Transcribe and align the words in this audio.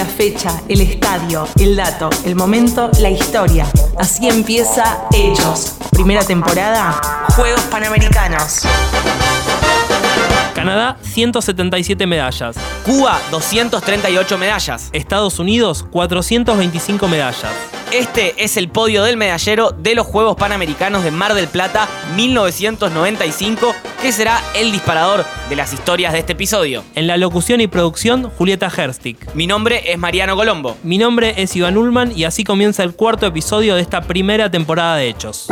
La 0.00 0.06
fecha, 0.06 0.62
el 0.66 0.80
estadio, 0.80 1.46
el 1.58 1.76
dato, 1.76 2.08
el 2.24 2.34
momento, 2.34 2.90
la 3.00 3.10
historia. 3.10 3.66
Así 3.98 4.30
empieza 4.30 5.06
Hechos. 5.12 5.74
Primera 5.90 6.22
temporada, 6.24 6.98
Juegos 7.36 7.60
Panamericanos. 7.64 8.62
Canadá, 10.60 10.98
177 11.00 12.06
medallas. 12.06 12.54
Cuba, 12.84 13.18
238 13.30 14.36
medallas. 14.36 14.90
Estados 14.92 15.38
Unidos, 15.38 15.86
425 15.90 17.08
medallas. 17.08 17.50
Este 17.92 18.44
es 18.44 18.58
el 18.58 18.68
podio 18.68 19.02
del 19.02 19.16
medallero 19.16 19.70
de 19.70 19.94
los 19.94 20.06
Juegos 20.06 20.36
Panamericanos 20.36 21.02
de 21.02 21.12
Mar 21.12 21.32
del 21.32 21.48
Plata 21.48 21.88
1995, 22.14 23.74
que 24.02 24.12
será 24.12 24.38
el 24.54 24.70
disparador 24.70 25.24
de 25.48 25.56
las 25.56 25.72
historias 25.72 26.12
de 26.12 26.18
este 26.18 26.34
episodio. 26.34 26.84
En 26.94 27.06
la 27.06 27.16
locución 27.16 27.62
y 27.62 27.66
producción, 27.66 28.30
Julieta 28.36 28.70
Herstick. 28.70 29.34
Mi 29.34 29.46
nombre 29.46 29.90
es 29.90 29.98
Mariano 29.98 30.36
Colombo. 30.36 30.76
Mi 30.82 30.98
nombre 30.98 31.34
es 31.38 31.56
Iván 31.56 31.78
Ullman 31.78 32.12
y 32.14 32.24
así 32.24 32.44
comienza 32.44 32.82
el 32.82 32.94
cuarto 32.94 33.26
episodio 33.26 33.76
de 33.76 33.80
esta 33.80 34.02
primera 34.02 34.50
temporada 34.50 34.96
de 34.96 35.08
Hechos. 35.08 35.48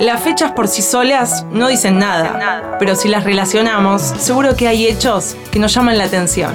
Las 0.00 0.22
fechas 0.22 0.52
por 0.52 0.68
sí 0.68 0.82
solas 0.82 1.46
no 1.50 1.68
dicen 1.68 1.98
nada, 1.98 2.76
pero 2.78 2.94
si 2.94 3.08
las 3.08 3.24
relacionamos, 3.24 4.02
seguro 4.02 4.54
que 4.54 4.68
hay 4.68 4.86
hechos 4.86 5.34
que 5.50 5.58
nos 5.58 5.72
llaman 5.72 5.96
la 5.96 6.04
atención. 6.04 6.52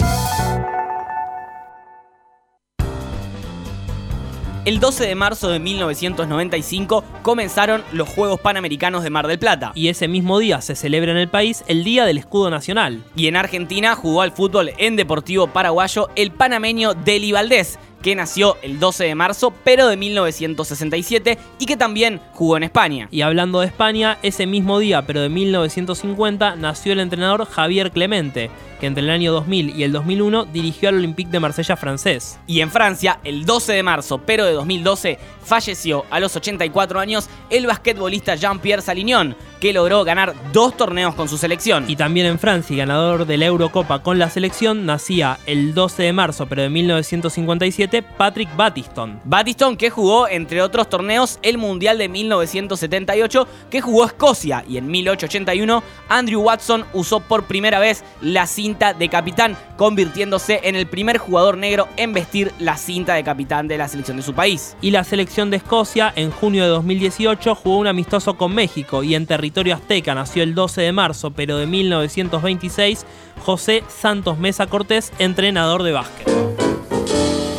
El 4.63 4.79
12 4.79 5.07
de 5.07 5.15
marzo 5.15 5.49
de 5.49 5.57
1995 5.57 7.03
comenzaron 7.23 7.83
los 7.91 8.07
Juegos 8.09 8.39
Panamericanos 8.39 9.01
de 9.01 9.09
Mar 9.09 9.25
del 9.25 9.39
Plata. 9.39 9.71
Y 9.73 9.87
ese 9.87 10.07
mismo 10.07 10.37
día 10.37 10.61
se 10.61 10.75
celebra 10.75 11.09
en 11.09 11.17
el 11.17 11.27
país 11.27 11.63
el 11.65 11.83
Día 11.83 12.05
del 12.05 12.19
Escudo 12.19 12.51
Nacional. 12.51 13.03
Y 13.15 13.25
en 13.25 13.37
Argentina 13.37 13.95
jugó 13.95 14.21
al 14.21 14.33
fútbol 14.33 14.71
en 14.77 14.95
Deportivo 14.95 15.47
Paraguayo 15.47 16.09
el 16.15 16.29
panameño 16.29 16.93
Deli 16.93 17.31
Valdés, 17.31 17.79
que 18.01 18.15
nació 18.15 18.57
el 18.61 18.79
12 18.79 19.05
de 19.05 19.15
marzo, 19.15 19.53
pero 19.63 19.87
de 19.87 19.97
1967, 19.97 21.37
y 21.59 21.65
que 21.65 21.77
también 21.77 22.19
jugó 22.33 22.57
en 22.57 22.63
España. 22.63 23.07
Y 23.11 23.21
hablando 23.21 23.59
de 23.59 23.67
España, 23.67 24.17
ese 24.23 24.47
mismo 24.47 24.79
día, 24.79 25.03
pero 25.03 25.21
de 25.21 25.29
1950, 25.29 26.55
nació 26.55 26.93
el 26.93 26.99
entrenador 26.99 27.45
Javier 27.45 27.91
Clemente, 27.91 28.49
que 28.79 28.87
entre 28.87 29.03
el 29.03 29.11
año 29.11 29.31
2000 29.31 29.77
y 29.77 29.83
el 29.83 29.91
2001 29.91 30.45
dirigió 30.45 30.89
al 30.89 30.95
Olympique 30.95 31.29
de 31.29 31.39
Marsella 31.39 31.77
francés. 31.77 32.39
Y 32.47 32.61
en 32.61 32.71
Francia, 32.71 33.19
el 33.23 33.45
12 33.45 33.73
de 33.73 33.83
marzo, 33.83 34.21
pero 34.25 34.45
de 34.45 34.53
2012, 34.53 35.19
falleció 35.43 36.05
a 36.09 36.19
los 36.19 36.35
84 36.35 36.99
años 36.99 37.29
el 37.49 37.67
basquetbolista 37.67 38.35
Jean-Pierre 38.35 38.81
Salignon, 38.81 39.35
que 39.59 39.73
logró 39.73 40.03
ganar 40.03 40.33
dos 40.51 40.75
torneos 40.75 41.13
con 41.15 41.29
su 41.29 41.37
selección. 41.37 41.85
Y 41.87 41.95
también 41.95 42.25
en 42.25 42.39
Francia, 42.39 42.75
ganador 42.75 43.25
de 43.25 43.37
la 43.37 43.45
Eurocopa 43.45 44.01
con 44.01 44.17
la 44.17 44.29
selección, 44.29 44.85
nacía 44.85 45.37
el 45.45 45.73
12 45.73 46.03
de 46.03 46.13
marzo, 46.13 46.47
pero 46.47 46.63
de 46.63 46.69
1957, 46.69 48.01
Patrick 48.01 48.55
Battiston. 48.55 49.19
Battiston 49.23 49.77
que 49.77 49.89
jugó, 49.89 50.27
entre 50.27 50.61
otros 50.61 50.89
torneos, 50.89 51.39
el 51.41 51.57
Mundial 51.57 51.97
de 51.97 52.09
1978, 52.09 53.47
que 53.69 53.81
jugó 53.81 54.05
Escocia, 54.05 54.63
y 54.67 54.77
en 54.77 54.87
1881 54.87 55.83
Andrew 56.09 56.41
Watson 56.41 56.85
usó 56.93 57.19
por 57.19 57.43
primera 57.45 57.79
vez 57.79 58.03
la 58.21 58.47
cinta 58.47 58.93
de 58.93 59.09
capitán, 59.09 59.57
convirtiéndose 59.77 60.61
en 60.63 60.75
el 60.75 60.87
primer 60.87 61.17
jugador 61.17 61.57
negro 61.57 61.87
en 61.97 62.13
vestir 62.13 62.51
la 62.59 62.77
cinta 62.77 63.13
de 63.13 63.23
capitán 63.23 63.67
de 63.67 63.77
la 63.77 63.87
selección 63.87 64.17
de 64.17 64.23
su 64.23 64.33
país. 64.33 64.75
Y 64.81 64.91
la 64.91 65.03
selección 65.03 65.30
de 65.31 65.55
Escocia, 65.55 66.11
en 66.17 66.29
junio 66.29 66.63
de 66.63 66.69
2018, 66.69 67.55
jugó 67.55 67.77
un 67.77 67.87
amistoso 67.87 68.35
con 68.35 68.53
México 68.53 69.01
y 69.01 69.15
en 69.15 69.25
territorio 69.25 69.75
azteca 69.75 70.13
nació 70.13 70.43
el 70.43 70.53
12 70.53 70.81
de 70.81 70.91
marzo, 70.91 71.31
pero 71.31 71.57
de 71.57 71.67
1926, 71.67 73.05
José 73.45 73.81
Santos 73.87 74.37
Mesa 74.37 74.67
Cortés, 74.67 75.13
entrenador 75.19 75.83
de 75.83 75.93
básquet. 75.93 76.27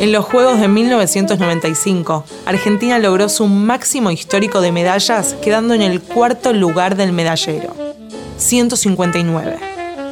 En 0.00 0.12
los 0.12 0.26
Juegos 0.26 0.60
de 0.60 0.68
1995, 0.68 2.26
Argentina 2.44 2.98
logró 2.98 3.30
su 3.30 3.46
máximo 3.46 4.10
histórico 4.10 4.60
de 4.60 4.70
medallas, 4.70 5.32
quedando 5.42 5.72
en 5.72 5.80
el 5.80 6.02
cuarto 6.02 6.52
lugar 6.52 6.94
del 6.94 7.12
medallero, 7.12 7.74
159. 8.36 9.56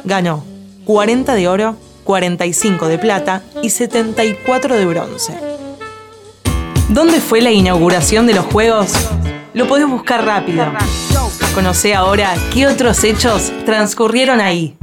Ganó 0.03 0.43
40 0.85 1.35
de 1.35 1.47
oro, 1.47 1.75
45 2.05 2.87
de 2.87 2.97
plata 2.97 3.43
y 3.61 3.69
74 3.69 4.75
de 4.75 4.85
bronce. 4.87 5.50
¿Dónde 6.91 7.21
fue 7.21 7.39
la 7.39 7.51
inauguración 7.51 8.27
de 8.27 8.33
los 8.33 8.45
Juegos? 8.47 8.91
Lo 9.53 9.65
podés 9.65 9.87
buscar 9.87 10.25
rápido. 10.25 10.65
Conoce 11.55 11.95
ahora 11.95 12.33
qué 12.53 12.67
otros 12.67 13.05
hechos 13.05 13.53
transcurrieron 13.65 14.41
ahí. 14.41 14.75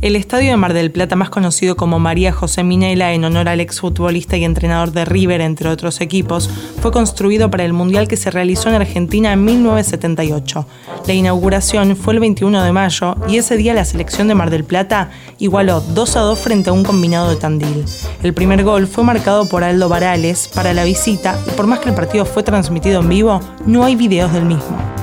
El 0.00 0.14
estadio 0.14 0.50
de 0.50 0.56
Mar 0.56 0.74
del 0.74 0.92
Plata, 0.92 1.16
más 1.16 1.28
conocido 1.28 1.76
como 1.76 1.98
María 1.98 2.30
José 2.30 2.62
Minela 2.62 3.12
en 3.14 3.24
honor 3.24 3.48
al 3.48 3.58
exfutbolista 3.58 4.36
y 4.36 4.44
entrenador 4.44 4.92
de 4.92 5.04
River, 5.04 5.40
entre 5.40 5.68
otros 5.70 6.00
equipos, 6.00 6.48
fue 6.80 6.92
construido 6.92 7.50
para 7.50 7.64
el 7.64 7.72
Mundial 7.72 8.06
que 8.06 8.16
se 8.16 8.30
realizó 8.30 8.68
en 8.68 8.76
Argentina 8.76 9.32
en 9.32 9.44
1978. 9.44 10.66
La 11.04 11.14
inauguración 11.14 11.96
fue 11.96 12.14
el 12.14 12.20
21 12.20 12.62
de 12.62 12.70
mayo 12.70 13.16
y 13.26 13.38
ese 13.38 13.56
día 13.56 13.74
la 13.74 13.84
selección 13.84 14.28
de 14.28 14.36
Mar 14.36 14.50
del 14.50 14.62
Plata 14.62 15.10
igualó 15.40 15.80
2 15.80 16.16
a 16.16 16.20
2 16.20 16.38
frente 16.38 16.70
a 16.70 16.74
un 16.74 16.84
combinado 16.84 17.30
de 17.30 17.36
Tandil. 17.36 17.84
El 18.22 18.34
primer 18.34 18.62
gol 18.62 18.86
fue 18.86 19.02
marcado 19.02 19.48
por 19.48 19.64
Aldo 19.64 19.88
Varales 19.88 20.46
para 20.54 20.74
la 20.74 20.84
visita 20.84 21.36
y 21.48 21.56
por 21.56 21.66
más 21.66 21.80
que 21.80 21.88
el 21.88 21.96
partido 21.96 22.24
fue 22.24 22.44
transmitido 22.44 23.00
en 23.00 23.08
vivo, 23.08 23.40
no 23.66 23.82
hay 23.82 23.96
videos 23.96 24.32
del 24.32 24.44
mismo. 24.44 24.97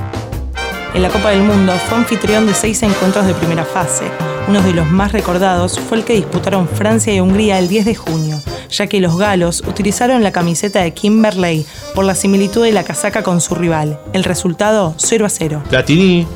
En 0.96 1.02
la 1.02 1.10
Copa 1.10 1.30
del 1.30 1.42
Mundo 1.42 1.74
fue 1.88 1.98
anfitrión 1.98 2.46
de 2.46 2.54
seis 2.54 2.82
encuentros 2.82 3.26
de 3.26 3.34
primera 3.34 3.64
fase 3.64 4.10
uno 4.48 4.62
de 4.62 4.72
los 4.72 4.88
más 4.88 5.10
recordados 5.10 5.78
fue 5.80 5.98
el 5.98 6.04
que 6.04 6.12
disputaron 6.12 6.68
Francia 6.68 7.12
y 7.12 7.18
Hungría 7.18 7.58
el 7.58 7.66
10 7.66 7.84
de 7.84 7.94
junio, 7.96 8.40
ya 8.70 8.86
que 8.86 9.00
los 9.00 9.18
galos 9.18 9.64
utilizaron 9.66 10.22
la 10.22 10.30
camiseta 10.30 10.82
de 10.82 10.94
Kimberley 10.94 11.66
por 11.96 12.04
la 12.04 12.14
similitud 12.14 12.62
de 12.62 12.70
la 12.70 12.84
casaca 12.84 13.24
con 13.24 13.40
su 13.40 13.56
rival. 13.56 13.98
El 14.12 14.22
resultado 14.22 14.94
0 14.98 15.26
a 15.26 15.28
0. 15.28 15.62
Platini 15.68 16.26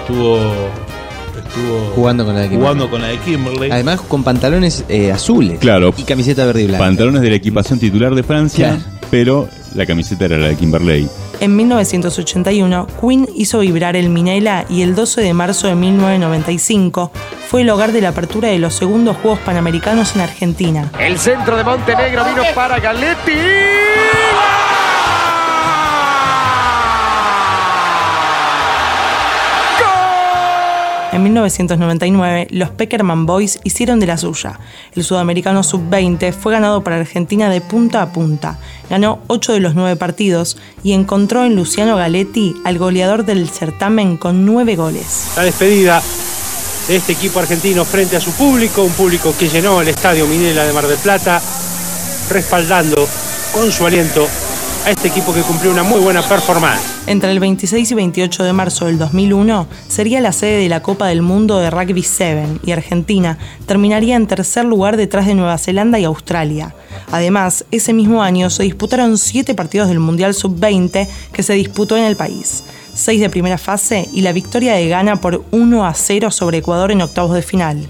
estuvo 0.00 0.40
estuvo 1.36 1.92
jugando 1.94 2.24
con 2.24 2.34
la 2.34 2.40
de 2.40 2.48
Kimberley. 2.48 2.68
Jugando 2.74 2.90
con 2.90 3.02
la 3.02 3.08
de 3.08 3.18
Kimberley. 3.18 3.70
Además 3.70 4.00
con 4.00 4.24
pantalones 4.24 4.84
eh, 4.88 5.12
azules. 5.12 5.60
Claro. 5.60 5.94
Y 5.96 6.02
camiseta 6.02 6.44
verde 6.46 6.62
y 6.62 6.66
blanca. 6.66 6.84
Pantalones 6.84 7.22
de 7.22 7.30
la 7.30 7.36
equipación 7.36 7.78
titular 7.78 8.12
de 8.12 8.24
Francia, 8.24 8.80
pero 9.08 9.48
la 9.76 9.86
camiseta 9.86 10.24
era 10.24 10.36
la 10.36 10.48
de 10.48 10.56
Kimberley. 10.56 11.08
En 11.42 11.56
1981, 11.56 12.86
Queen 13.00 13.28
hizo 13.34 13.58
vibrar 13.58 13.96
el 13.96 14.10
Minela 14.10 14.64
y 14.68 14.82
el 14.82 14.94
12 14.94 15.22
de 15.22 15.34
marzo 15.34 15.66
de 15.66 15.74
1995 15.74 17.10
fue 17.48 17.62
el 17.62 17.70
hogar 17.70 17.90
de 17.90 18.00
la 18.00 18.10
apertura 18.10 18.50
de 18.50 18.60
los 18.60 18.74
segundos 18.74 19.16
Juegos 19.16 19.40
Panamericanos 19.40 20.14
en 20.14 20.20
Argentina. 20.20 20.92
El 21.00 21.18
centro 21.18 21.56
de 21.56 21.64
Montenegro 21.64 22.24
vino 22.26 22.44
para 22.54 22.78
Galetti. 22.78 23.32
1999, 31.22 32.48
los 32.50 32.70
Peckerman 32.70 33.26
Boys 33.26 33.60
hicieron 33.64 34.00
de 34.00 34.06
la 34.06 34.18
suya. 34.18 34.60
El 34.94 35.04
sudamericano 35.04 35.62
sub-20 35.62 36.32
fue 36.32 36.52
ganado 36.52 36.84
para 36.84 36.96
Argentina 36.96 37.48
de 37.48 37.60
punta 37.60 38.02
a 38.02 38.12
punta. 38.12 38.58
Ganó 38.90 39.20
8 39.28 39.54
de 39.54 39.60
los 39.60 39.74
9 39.74 39.96
partidos 39.96 40.56
y 40.82 40.92
encontró 40.92 41.44
en 41.44 41.56
Luciano 41.56 41.96
Galetti 41.96 42.54
al 42.64 42.78
goleador 42.78 43.24
del 43.24 43.48
certamen 43.48 44.16
con 44.16 44.44
9 44.44 44.76
goles. 44.76 45.28
La 45.36 45.44
despedida 45.44 46.02
de 46.88 46.96
este 46.96 47.12
equipo 47.12 47.38
argentino 47.38 47.84
frente 47.84 48.16
a 48.16 48.20
su 48.20 48.32
público, 48.32 48.82
un 48.82 48.92
público 48.92 49.34
que 49.38 49.48
llenó 49.48 49.80
el 49.80 49.88
estadio 49.88 50.26
Minela 50.26 50.64
de 50.64 50.72
Mar 50.72 50.86
del 50.86 50.98
Plata, 50.98 51.40
respaldando 52.30 53.08
con 53.52 53.70
su 53.70 53.86
aliento 53.86 54.26
a 54.84 54.90
este 54.90 55.08
equipo 55.08 55.32
que 55.32 55.42
cumplió 55.42 55.70
una 55.70 55.82
muy 55.82 56.00
buena 56.00 56.22
performance. 56.22 56.82
Entre 57.06 57.30
el 57.30 57.38
26 57.38 57.90
y 57.90 57.94
28 57.94 58.42
de 58.42 58.52
marzo 58.52 58.86
del 58.86 58.98
2001 58.98 59.66
sería 59.88 60.20
la 60.20 60.32
sede 60.32 60.62
de 60.62 60.68
la 60.68 60.82
Copa 60.82 61.06
del 61.06 61.22
Mundo 61.22 61.58
de 61.58 61.70
Rugby 61.70 62.02
7 62.02 62.60
y 62.64 62.72
Argentina 62.72 63.38
terminaría 63.66 64.16
en 64.16 64.26
tercer 64.26 64.64
lugar 64.64 64.96
detrás 64.96 65.26
de 65.26 65.34
Nueva 65.34 65.58
Zelanda 65.58 65.98
y 65.98 66.04
Australia. 66.04 66.74
Además, 67.12 67.64
ese 67.70 67.92
mismo 67.92 68.22
año 68.22 68.50
se 68.50 68.64
disputaron 68.64 69.18
siete 69.18 69.54
partidos 69.54 69.88
del 69.88 70.00
Mundial 70.00 70.34
Sub-20 70.34 71.08
que 71.32 71.42
se 71.42 71.52
disputó 71.54 71.96
en 71.96 72.04
el 72.04 72.16
país. 72.16 72.64
Seis 72.94 73.20
de 73.20 73.30
primera 73.30 73.58
fase 73.58 74.08
y 74.12 74.22
la 74.22 74.32
victoria 74.32 74.74
de 74.74 74.88
Ghana 74.88 75.20
por 75.20 75.44
1 75.52 75.86
a 75.86 75.94
0 75.94 76.30
sobre 76.30 76.58
Ecuador 76.58 76.90
en 76.90 77.02
octavos 77.02 77.34
de 77.34 77.42
final. 77.42 77.88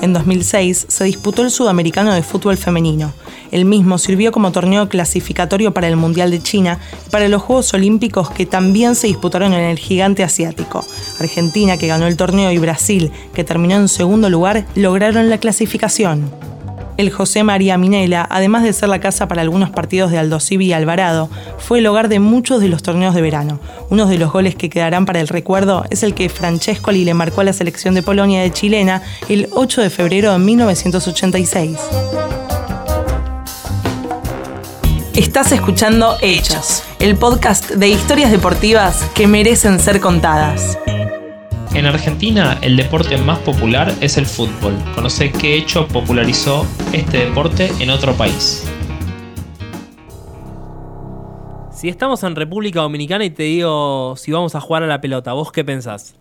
En 0.00 0.12
2006 0.12 0.86
se 0.88 1.04
disputó 1.04 1.42
el 1.42 1.50
Sudamericano 1.50 2.12
de 2.12 2.22
Fútbol 2.22 2.58
Femenino. 2.58 3.12
El 3.54 3.66
mismo 3.66 3.98
sirvió 3.98 4.32
como 4.32 4.50
torneo 4.50 4.88
clasificatorio 4.88 5.72
para 5.72 5.86
el 5.86 5.94
Mundial 5.94 6.32
de 6.32 6.42
China 6.42 6.80
y 7.06 7.10
para 7.10 7.28
los 7.28 7.40
Juegos 7.40 7.72
Olímpicos 7.72 8.28
que 8.28 8.46
también 8.46 8.96
se 8.96 9.06
disputaron 9.06 9.54
en 9.54 9.60
el 9.60 9.78
gigante 9.78 10.24
asiático. 10.24 10.84
Argentina, 11.20 11.76
que 11.76 11.86
ganó 11.86 12.08
el 12.08 12.16
torneo, 12.16 12.50
y 12.50 12.58
Brasil, 12.58 13.12
que 13.32 13.44
terminó 13.44 13.76
en 13.76 13.86
segundo 13.86 14.28
lugar, 14.28 14.66
lograron 14.74 15.30
la 15.30 15.38
clasificación. 15.38 16.28
El 16.96 17.12
José 17.12 17.44
María 17.44 17.78
Minela, 17.78 18.26
además 18.28 18.64
de 18.64 18.72
ser 18.72 18.88
la 18.88 18.98
casa 18.98 19.28
para 19.28 19.42
algunos 19.42 19.70
partidos 19.70 20.10
de 20.10 20.18
Aldosivi 20.18 20.66
y 20.66 20.72
Alvarado, 20.72 21.30
fue 21.58 21.78
el 21.78 21.86
hogar 21.86 22.08
de 22.08 22.18
muchos 22.18 22.60
de 22.60 22.68
los 22.68 22.82
torneos 22.82 23.14
de 23.14 23.22
verano. 23.22 23.60
Uno 23.88 24.06
de 24.06 24.18
los 24.18 24.32
goles 24.32 24.56
que 24.56 24.68
quedarán 24.68 25.06
para 25.06 25.20
el 25.20 25.28
recuerdo 25.28 25.84
es 25.90 26.02
el 26.02 26.14
que 26.14 26.28
Francescoli 26.28 27.04
le 27.04 27.14
marcó 27.14 27.42
a 27.42 27.44
la 27.44 27.52
selección 27.52 27.94
de 27.94 28.02
Polonia 28.02 28.42
de 28.42 28.52
chilena 28.52 29.02
el 29.28 29.48
8 29.52 29.80
de 29.80 29.90
febrero 29.90 30.32
de 30.32 30.40
1986. 30.40 31.78
Estás 35.16 35.52
escuchando 35.52 36.16
Hechos, 36.22 36.82
el 36.98 37.16
podcast 37.16 37.70
de 37.70 37.86
historias 37.86 38.32
deportivas 38.32 39.08
que 39.14 39.28
merecen 39.28 39.78
ser 39.78 40.00
contadas. 40.00 40.76
En 41.72 41.86
Argentina, 41.86 42.58
el 42.62 42.76
deporte 42.76 43.16
más 43.18 43.38
popular 43.38 43.94
es 44.00 44.18
el 44.18 44.26
fútbol. 44.26 44.74
Conoce 44.96 45.30
qué 45.30 45.54
hecho 45.54 45.86
popularizó 45.86 46.66
este 46.92 47.18
deporte 47.18 47.70
en 47.78 47.90
otro 47.90 48.14
país. 48.14 48.68
Si 51.70 51.88
estamos 51.88 52.24
en 52.24 52.34
República 52.34 52.80
Dominicana 52.80 53.24
y 53.24 53.30
te 53.30 53.44
digo 53.44 54.16
si 54.16 54.32
vamos 54.32 54.56
a 54.56 54.60
jugar 54.60 54.82
a 54.82 54.88
la 54.88 55.00
pelota, 55.00 55.32
¿vos 55.32 55.52
qué 55.52 55.64
pensás? 55.64 56.16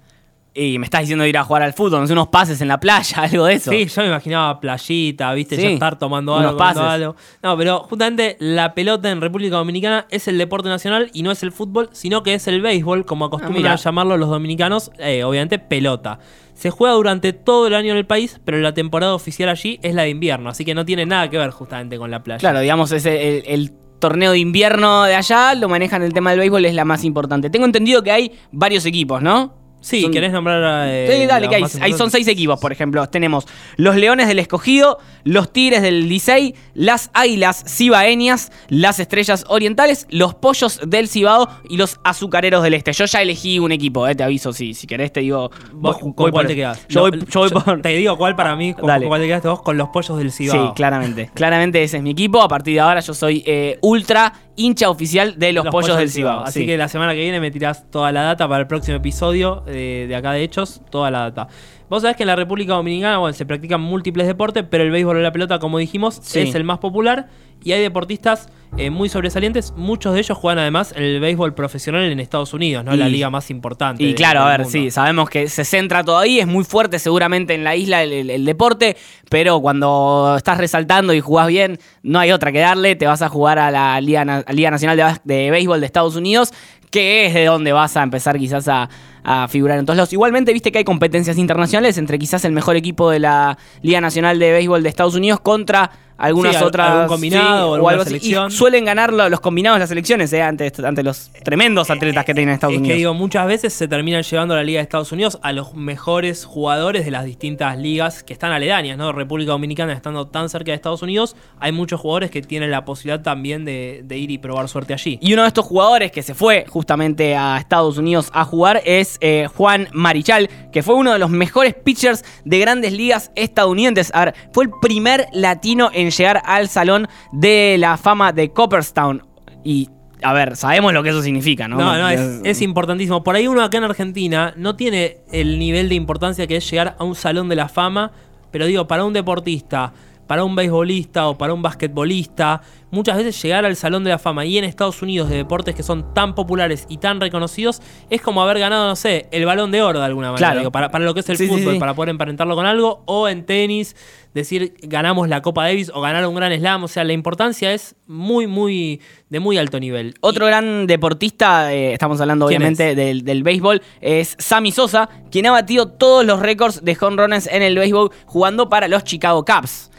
Y 0.55 0.77
me 0.77 0.85
estás 0.85 1.01
diciendo 1.01 1.25
ir 1.25 1.35
a 1.35 1.43
jugar 1.43 1.63
al 1.63 1.73
fútbol, 1.73 2.01
no 2.01 2.05
sé, 2.05 2.13
unos 2.13 2.27
pases 2.27 2.61
en 2.61 2.67
la 2.67 2.79
playa, 2.79 3.17
algo 3.23 3.45
de 3.45 3.55
eso. 3.55 3.71
Sí, 3.71 3.85
yo 3.87 4.01
me 4.03 4.07
imaginaba 4.09 4.59
playita, 4.59 5.33
viste, 5.33 5.55
Sí, 5.55 5.63
ya 5.63 5.69
estar 5.69 5.97
tomando 5.97 6.33
unos 6.33 6.45
algo, 6.49 6.57
pases. 6.59 6.83
algo. 6.83 7.15
No, 7.41 7.57
pero 7.57 7.79
justamente 7.79 8.37
la 8.39 8.75
pelota 8.75 9.09
en 9.09 9.19
República 9.19 9.55
Dominicana 9.55 10.05
es 10.11 10.27
el 10.27 10.37
deporte 10.37 10.69
nacional 10.69 11.09
y 11.11 11.23
no 11.23 11.31
es 11.31 11.41
el 11.41 11.51
fútbol, 11.51 11.89
sino 11.91 12.21
que 12.21 12.35
es 12.35 12.47
el 12.47 12.61
béisbol, 12.61 13.03
como 13.05 13.25
acostumbran 13.25 13.63
mira. 13.63 13.73
a 13.73 13.77
llamarlo 13.77 14.15
los 14.17 14.29
dominicanos, 14.29 14.91
eh, 14.99 15.23
obviamente 15.23 15.57
pelota. 15.57 16.19
Se 16.53 16.69
juega 16.69 16.93
durante 16.93 17.33
todo 17.33 17.65
el 17.65 17.73
año 17.73 17.91
en 17.93 17.97
el 17.97 18.05
país, 18.05 18.39
pero 18.45 18.59
la 18.59 18.75
temporada 18.75 19.15
oficial 19.15 19.49
allí 19.49 19.79
es 19.81 19.95
la 19.95 20.03
de 20.03 20.09
invierno, 20.09 20.49
así 20.51 20.63
que 20.63 20.75
no 20.75 20.85
tiene 20.85 21.07
nada 21.07 21.31
que 21.31 21.39
ver 21.39 21.49
justamente 21.49 21.97
con 21.97 22.11
la 22.11 22.21
playa. 22.21 22.37
Claro, 22.39 22.59
digamos, 22.59 22.91
el, 22.91 23.43
el 23.47 23.71
torneo 23.97 24.33
de 24.33 24.37
invierno 24.37 25.05
de 25.05 25.15
allá 25.15 25.55
lo 25.55 25.67
manejan 25.67 26.03
el 26.03 26.13
tema 26.13 26.29
del 26.29 26.39
béisbol, 26.41 26.63
es 26.65 26.75
la 26.75 26.85
más 26.85 27.03
importante. 27.05 27.49
Tengo 27.49 27.65
entendido 27.65 28.03
que 28.03 28.11
hay 28.11 28.31
varios 28.51 28.85
equipos, 28.85 29.23
¿no? 29.23 29.62
Sí, 29.83 30.01
Son- 30.01 30.11
¿querés 30.11 30.31
nombrar 30.31 30.87
eh, 30.87 31.19
Sí, 31.21 31.25
dale, 31.27 31.49
que 31.49 31.55
hay, 31.55 31.63
ahí 31.81 31.93
son 31.93 32.09
seis 32.09 32.25
equipos, 32.29 32.57
por 32.59 32.71
ejemplo. 32.71 33.05
Tenemos 33.09 33.45
los 33.75 33.97
Leones 33.97 34.29
del 34.29 34.39
Escogido, 34.39 34.97
los 35.25 35.51
Tigres 35.51 35.81
del 35.81 36.07
Licey, 36.07 36.55
las 36.73 37.11
Águilas 37.13 37.65
Cibaeñas, 37.67 38.51
las 38.69 38.99
Estrellas 39.01 39.43
Orientales, 39.49 40.07
los 40.09 40.35
Pollos 40.35 40.79
del 40.87 41.09
Cibao 41.09 41.49
y 41.69 41.75
los 41.75 41.99
Azucareros 42.05 42.63
del 42.63 42.75
Este. 42.75 42.93
Yo 42.93 43.03
ya 43.05 43.21
elegí 43.21 43.59
un 43.59 43.73
equipo, 43.73 44.07
eh, 44.07 44.15
te 44.15 44.23
aviso, 44.23 44.53
si, 44.53 44.73
si 44.73 44.87
querés 44.87 45.11
te 45.11 45.19
digo... 45.19 45.51
¿Vos 45.73 45.97
cuál 46.15 46.47
te 46.47 46.55
quedas? 46.55 46.85
Yo 46.87 47.01
No, 47.09 47.09
voy, 47.17 47.25
yo 47.29 47.39
voy 47.41 47.49
por... 47.49 47.81
Te 47.81 47.89
digo 47.89 48.17
cuál 48.17 48.35
para 48.37 48.55
mí, 48.55 48.73
con 48.73 48.83
cuál 48.85 49.21
te 49.21 49.27
quedaste 49.27 49.49
vos, 49.49 49.61
con 49.61 49.77
los 49.77 49.89
pollos 49.89 50.17
del 50.17 50.31
Cibao. 50.31 50.67
Sí, 50.67 50.73
claramente. 50.75 51.29
Claramente 51.33 51.83
ese 51.83 51.97
es 51.97 52.03
mi 52.03 52.11
equipo. 52.11 52.41
A 52.41 52.47
partir 52.47 52.75
de 52.75 52.79
ahora 52.79 53.01
yo 53.01 53.13
soy 53.13 53.43
eh, 53.45 53.77
ultra 53.81 54.31
hincha 54.55 54.89
oficial 54.89 55.37
de 55.37 55.53
los, 55.53 55.65
pollos, 55.67 55.97
del 55.97 56.09
Cibao. 56.09 56.41
Así 56.41 56.61
sí. 56.61 56.65
que 56.65 56.77
la 56.77 56.87
semana 56.87 57.13
que 57.13 57.19
viene 57.19 57.39
me 57.39 57.51
tirás 57.51 57.89
toda 57.89 58.11
la 58.11 58.21
data 58.23 58.47
para 58.47 58.61
el 58.61 58.67
próximo 58.67 58.97
episodio 58.97 59.63
eh, 59.67 60.05
de 60.07 60.15
acá 60.15 60.31
de 60.31 60.43
Hechos, 60.43 60.81
toda 60.89 61.09
la 61.11 61.19
data. 61.19 61.47
Vos 61.89 62.01
sabés 62.01 62.17
que 62.17 62.23
en 62.23 62.27
la 62.27 62.35
República 62.35 62.73
Dominicana 62.73 63.17
bueno, 63.17 63.33
se 63.33 63.45
practican 63.45 63.81
múltiples 63.81 64.27
deportes, 64.27 64.63
pero 64.69 64.83
el 64.83 64.91
béisbol 64.91 65.17
o 65.17 65.21
la 65.21 65.31
pelota, 65.31 65.59
como 65.59 65.77
dijimos, 65.77 66.19
Sí. 66.21 66.39
es 66.39 66.55
el 66.55 66.63
más 66.63 66.79
popular 66.79 67.27
y 67.63 67.71
hay 67.71 67.81
deportistas 67.81 68.49
eh, 68.77 68.89
muy 68.89 69.07
sobresalientes. 69.09 69.73
Muchos 69.77 70.13
de 70.13 70.19
ellos 70.19 70.37
juegan 70.37 70.59
además 70.59 70.93
el 70.97 71.19
béisbol 71.19 71.53
profesional 71.53 72.03
en 72.03 72.19
Estados 72.19 72.53
Unidos, 72.53 72.83
¿no? 72.83 72.93
Y- 72.95 72.97
la 72.97 73.07
liga 73.07 73.29
más 73.29 73.49
importante. 73.51 74.03
Y 74.03 74.13
claro, 74.15 74.41
a 74.41 74.49
ver, 74.49 74.61
mundo. 74.61 74.71
sí, 74.71 74.89
sabemos 74.91 75.29
que 75.29 75.47
se 75.47 75.63
centra 75.65 76.03
todo 76.03 76.17
ahí, 76.17 76.39
es 76.39 76.47
muy 76.47 76.63
fuerte 76.63 76.97
seguramente 76.99 77.53
en 77.53 77.63
la 77.63 77.75
isla 77.75 78.01
el, 78.03 78.11
el- 78.11 78.29
el 78.29 78.45
deporte, 78.45 78.97
pero 79.29 79.59
cuando 79.61 80.35
estás 80.37 80.57
resaltando 80.57 81.13
y 81.13 81.19
jugás 81.19 81.47
bien, 81.47 81.77
no 82.01 82.19
hay 82.19 82.31
otra 82.31 82.51
que 82.51 82.59
darle, 82.59 82.95
te 82.95 83.05
vas 83.05 83.21
a 83.21 83.29
jugar 83.29 83.59
a 83.59 83.69
la 83.71 83.99
Liga, 84.01 84.25
Na- 84.25 84.43
Liga 84.51 84.71
Nacional 84.71 84.97
de, 84.97 85.35
de 85.35 85.51
Béisbol 85.51 85.79
de 85.79 85.85
Estados 85.85 86.15
Unidos, 86.15 86.51
que 86.89 87.25
es 87.25 87.33
de 87.33 87.45
donde 87.45 87.71
vas 87.73 87.97
a 87.97 88.03
empezar 88.03 88.37
quizás 88.37 88.67
a, 88.67 88.89
a 89.23 89.47
figurar 89.47 89.79
en 89.79 89.85
todos 89.85 89.97
lados. 89.97 90.13
Igualmente, 90.13 90.53
viste 90.53 90.71
que 90.71 90.79
hay 90.79 90.83
competencias 90.83 91.37
internacionales 91.37 91.97
entre 91.97 92.19
quizás 92.19 92.43
el 92.45 92.51
mejor 92.51 92.75
equipo 92.75 93.09
de 93.09 93.19
la 93.19 93.57
Liga 93.81 94.01
Nacional 94.01 94.39
de 94.39 94.51
Béisbol 94.51 94.83
de 94.83 94.89
Estados 94.89 95.15
Unidos 95.15 95.39
contra 95.39 95.91
algunas 96.15 96.55
Sí, 96.55 96.63
otras 96.63 96.89
algún 96.91 97.07
combinado 97.07 97.71
o 97.71 97.89
algo 97.89 98.01
así. 98.03 98.11
selección. 98.11 98.49
Y 98.51 98.55
suelen 98.55 98.85
ganar 98.85 99.11
lo- 99.11 99.29
los 99.29 99.39
combinados 99.41 99.77
de 99.77 99.79
las 99.81 99.89
selecciones 99.89 100.31
eh, 100.31 100.43
ante, 100.43 100.71
ante 100.85 101.01
los 101.03 101.31
tremendos 101.43 101.89
atletas 101.89 102.23
que 102.23 102.33
tienen 102.35 102.53
Estados 102.53 102.75
es 102.75 102.79
Unidos. 102.79 102.93
que 102.93 102.97
digo, 102.99 103.13
muchas 103.15 103.47
veces 103.47 103.73
se 103.73 103.87
terminan 103.87 104.21
llevando 104.21 104.53
a 104.53 104.57
la 104.57 104.63
Liga 104.63 104.77
de 104.77 104.83
Estados 104.83 105.11
Unidos 105.11 105.39
a 105.41 105.51
los 105.51 105.73
mejores 105.73 106.45
jugadores 106.45 107.03
de 107.05 107.11
las 107.11 107.25
distintas 107.25 107.77
ligas 107.79 108.23
que 108.23 108.31
están 108.31 108.51
aledañas, 108.51 108.95
¿no? 108.97 109.11
República 109.11 109.51
Dominicana 109.53 109.91
estando 109.91 110.27
tan 110.27 110.49
cerca 110.49 110.71
de 110.71 110.75
Estados 110.75 111.01
Unidos, 111.01 111.35
hay 111.59 111.71
muchos 111.71 111.99
jugadores 111.99 112.29
que 112.29 112.41
tienen 112.43 112.69
la 112.69 112.85
posibilidad 112.85 113.21
también 113.21 113.65
de, 113.65 114.01
de 114.05 114.17
ir 114.17 114.29
y 114.29 114.37
probar 114.37 114.69
suerte 114.69 114.93
allí. 114.93 115.17
Y 115.19 115.33
uno 115.33 115.41
de 115.41 115.47
estos 115.47 115.65
jugadores 115.65 116.11
que 116.11 116.21
se 116.21 116.35
fue 116.35 116.65
justamente 116.69 117.35
a 117.35 117.57
Estados 117.57 117.97
Unidos 117.97 118.29
a 118.33 118.45
jugar 118.45 118.81
es 118.85 119.12
eh, 119.21 119.47
Juan 119.55 119.87
Marichal, 119.93 120.49
que 120.71 120.83
fue 120.83 120.95
uno 120.95 121.13
de 121.13 121.19
los 121.19 121.29
mejores 121.29 121.73
pitchers 121.73 122.23
de 122.45 122.59
grandes 122.59 122.93
ligas 122.93 123.31
estadounidenses. 123.35 124.11
A 124.13 124.25
ver, 124.25 124.35
fue 124.51 124.65
el 124.65 124.71
primer 124.81 125.27
latino 125.33 125.89
en 125.93 126.11
llegar 126.11 126.41
al 126.45 126.69
salón 126.69 127.07
de 127.31 127.77
la 127.79 127.97
fama 127.97 128.31
de 128.31 128.51
Copperstown. 128.51 129.23
Y, 129.63 129.89
a 130.21 130.33
ver, 130.33 130.55
sabemos 130.55 130.93
lo 130.93 131.03
que 131.03 131.09
eso 131.09 131.21
significa, 131.21 131.67
¿no? 131.67 131.77
No, 131.77 131.97
no, 131.97 132.09
es, 132.09 132.41
es 132.43 132.61
importantísimo. 132.61 133.23
Por 133.23 133.35
ahí 133.35 133.47
uno 133.47 133.63
acá 133.63 133.77
en 133.77 133.85
Argentina 133.85 134.53
no 134.57 134.75
tiene 134.75 135.17
el 135.31 135.59
nivel 135.59 135.89
de 135.89 135.95
importancia 135.95 136.47
que 136.47 136.57
es 136.57 136.69
llegar 136.69 136.95
a 136.97 137.03
un 137.03 137.15
salón 137.15 137.49
de 137.49 137.55
la 137.55 137.69
fama, 137.69 138.11
pero 138.51 138.65
digo, 138.65 138.87
para 138.87 139.03
un 139.03 139.13
deportista, 139.13 139.93
para 140.33 140.45
un 140.45 140.55
beisbolista 140.55 141.27
o 141.27 141.37
para 141.37 141.53
un 141.53 141.61
basquetbolista, 141.61 142.59
muchas 142.89 143.17
veces 143.17 143.39
llegar 143.39 143.65
al 143.65 143.75
salón 143.75 144.03
de 144.03 144.09
la 144.09 144.17
fama 144.17 144.47
y 144.47 144.57
en 144.57 144.63
Estados 144.63 144.99
Unidos 145.03 145.29
de 145.29 145.37
deportes 145.37 145.75
que 145.75 145.83
son 145.83 146.11
tan 146.15 146.33
populares 146.33 146.87
y 146.89 146.97
tan 146.97 147.21
reconocidos 147.21 147.83
es 148.09 148.19
como 148.19 148.41
haber 148.41 148.57
ganado, 148.57 148.87
no 148.87 148.95
sé, 148.95 149.27
el 149.29 149.45
balón 149.45 149.69
de 149.69 149.83
oro 149.83 149.99
de 149.99 150.05
alguna 150.05 150.31
manera. 150.31 150.47
Claro. 150.47 150.59
Digo, 150.61 150.71
para, 150.71 150.89
para 150.89 151.05
lo 151.05 151.13
que 151.13 151.19
es 151.19 151.29
el 151.29 151.37
Sí, 151.37 151.45
fútbol, 151.47 151.73
sí. 151.73 151.79
para 151.79 151.93
poder 151.93 152.09
emparentarlo 152.09 152.55
con 152.55 152.65
algo, 152.65 153.03
o 153.05 153.27
en 153.29 153.45
tenis, 153.45 153.95
decir 154.33 154.73
ganamos 154.81 155.29
la 155.29 155.43
Copa 155.43 155.65
Davis 155.65 155.91
o 155.93 156.01
ganar 156.01 156.25
un 156.25 156.33
gran 156.33 156.51
slam. 156.51 156.83
O 156.83 156.87
sea, 156.87 157.03
la 157.03 157.13
importancia 157.13 157.71
es 157.71 157.95
muy, 158.07 158.47
muy, 158.47 159.01
de 159.29 159.39
muy 159.39 159.59
alto 159.59 159.79
nivel. 159.79 160.15
Otro 160.21 160.47
gran 160.47 160.87
deportista, 160.87 161.71
eh, 161.71 161.93
estamos 161.93 162.19
hablando 162.21 162.47
¿Quién 162.47 162.63
obviamente 162.63 162.95
del, 162.95 163.23
del 163.23 163.43
béisbol, 163.43 163.83
es 164.01 164.35
Sammy 164.39 164.71
Sosa, 164.71 165.09
quien 165.29 165.45
ha 165.45 165.51
batido 165.51 165.89
todos 165.89 166.25
los 166.25 166.39
récords 166.39 166.83
de 166.83 166.97
home 166.99 167.17
runs 167.23 167.45
en 167.45 167.61
el 167.61 167.77
béisbol 167.77 168.09
jugando 168.25 168.67
para 168.67 168.87
los 168.87 169.03
Chicago 169.03 169.45
Cubs. 169.45 169.91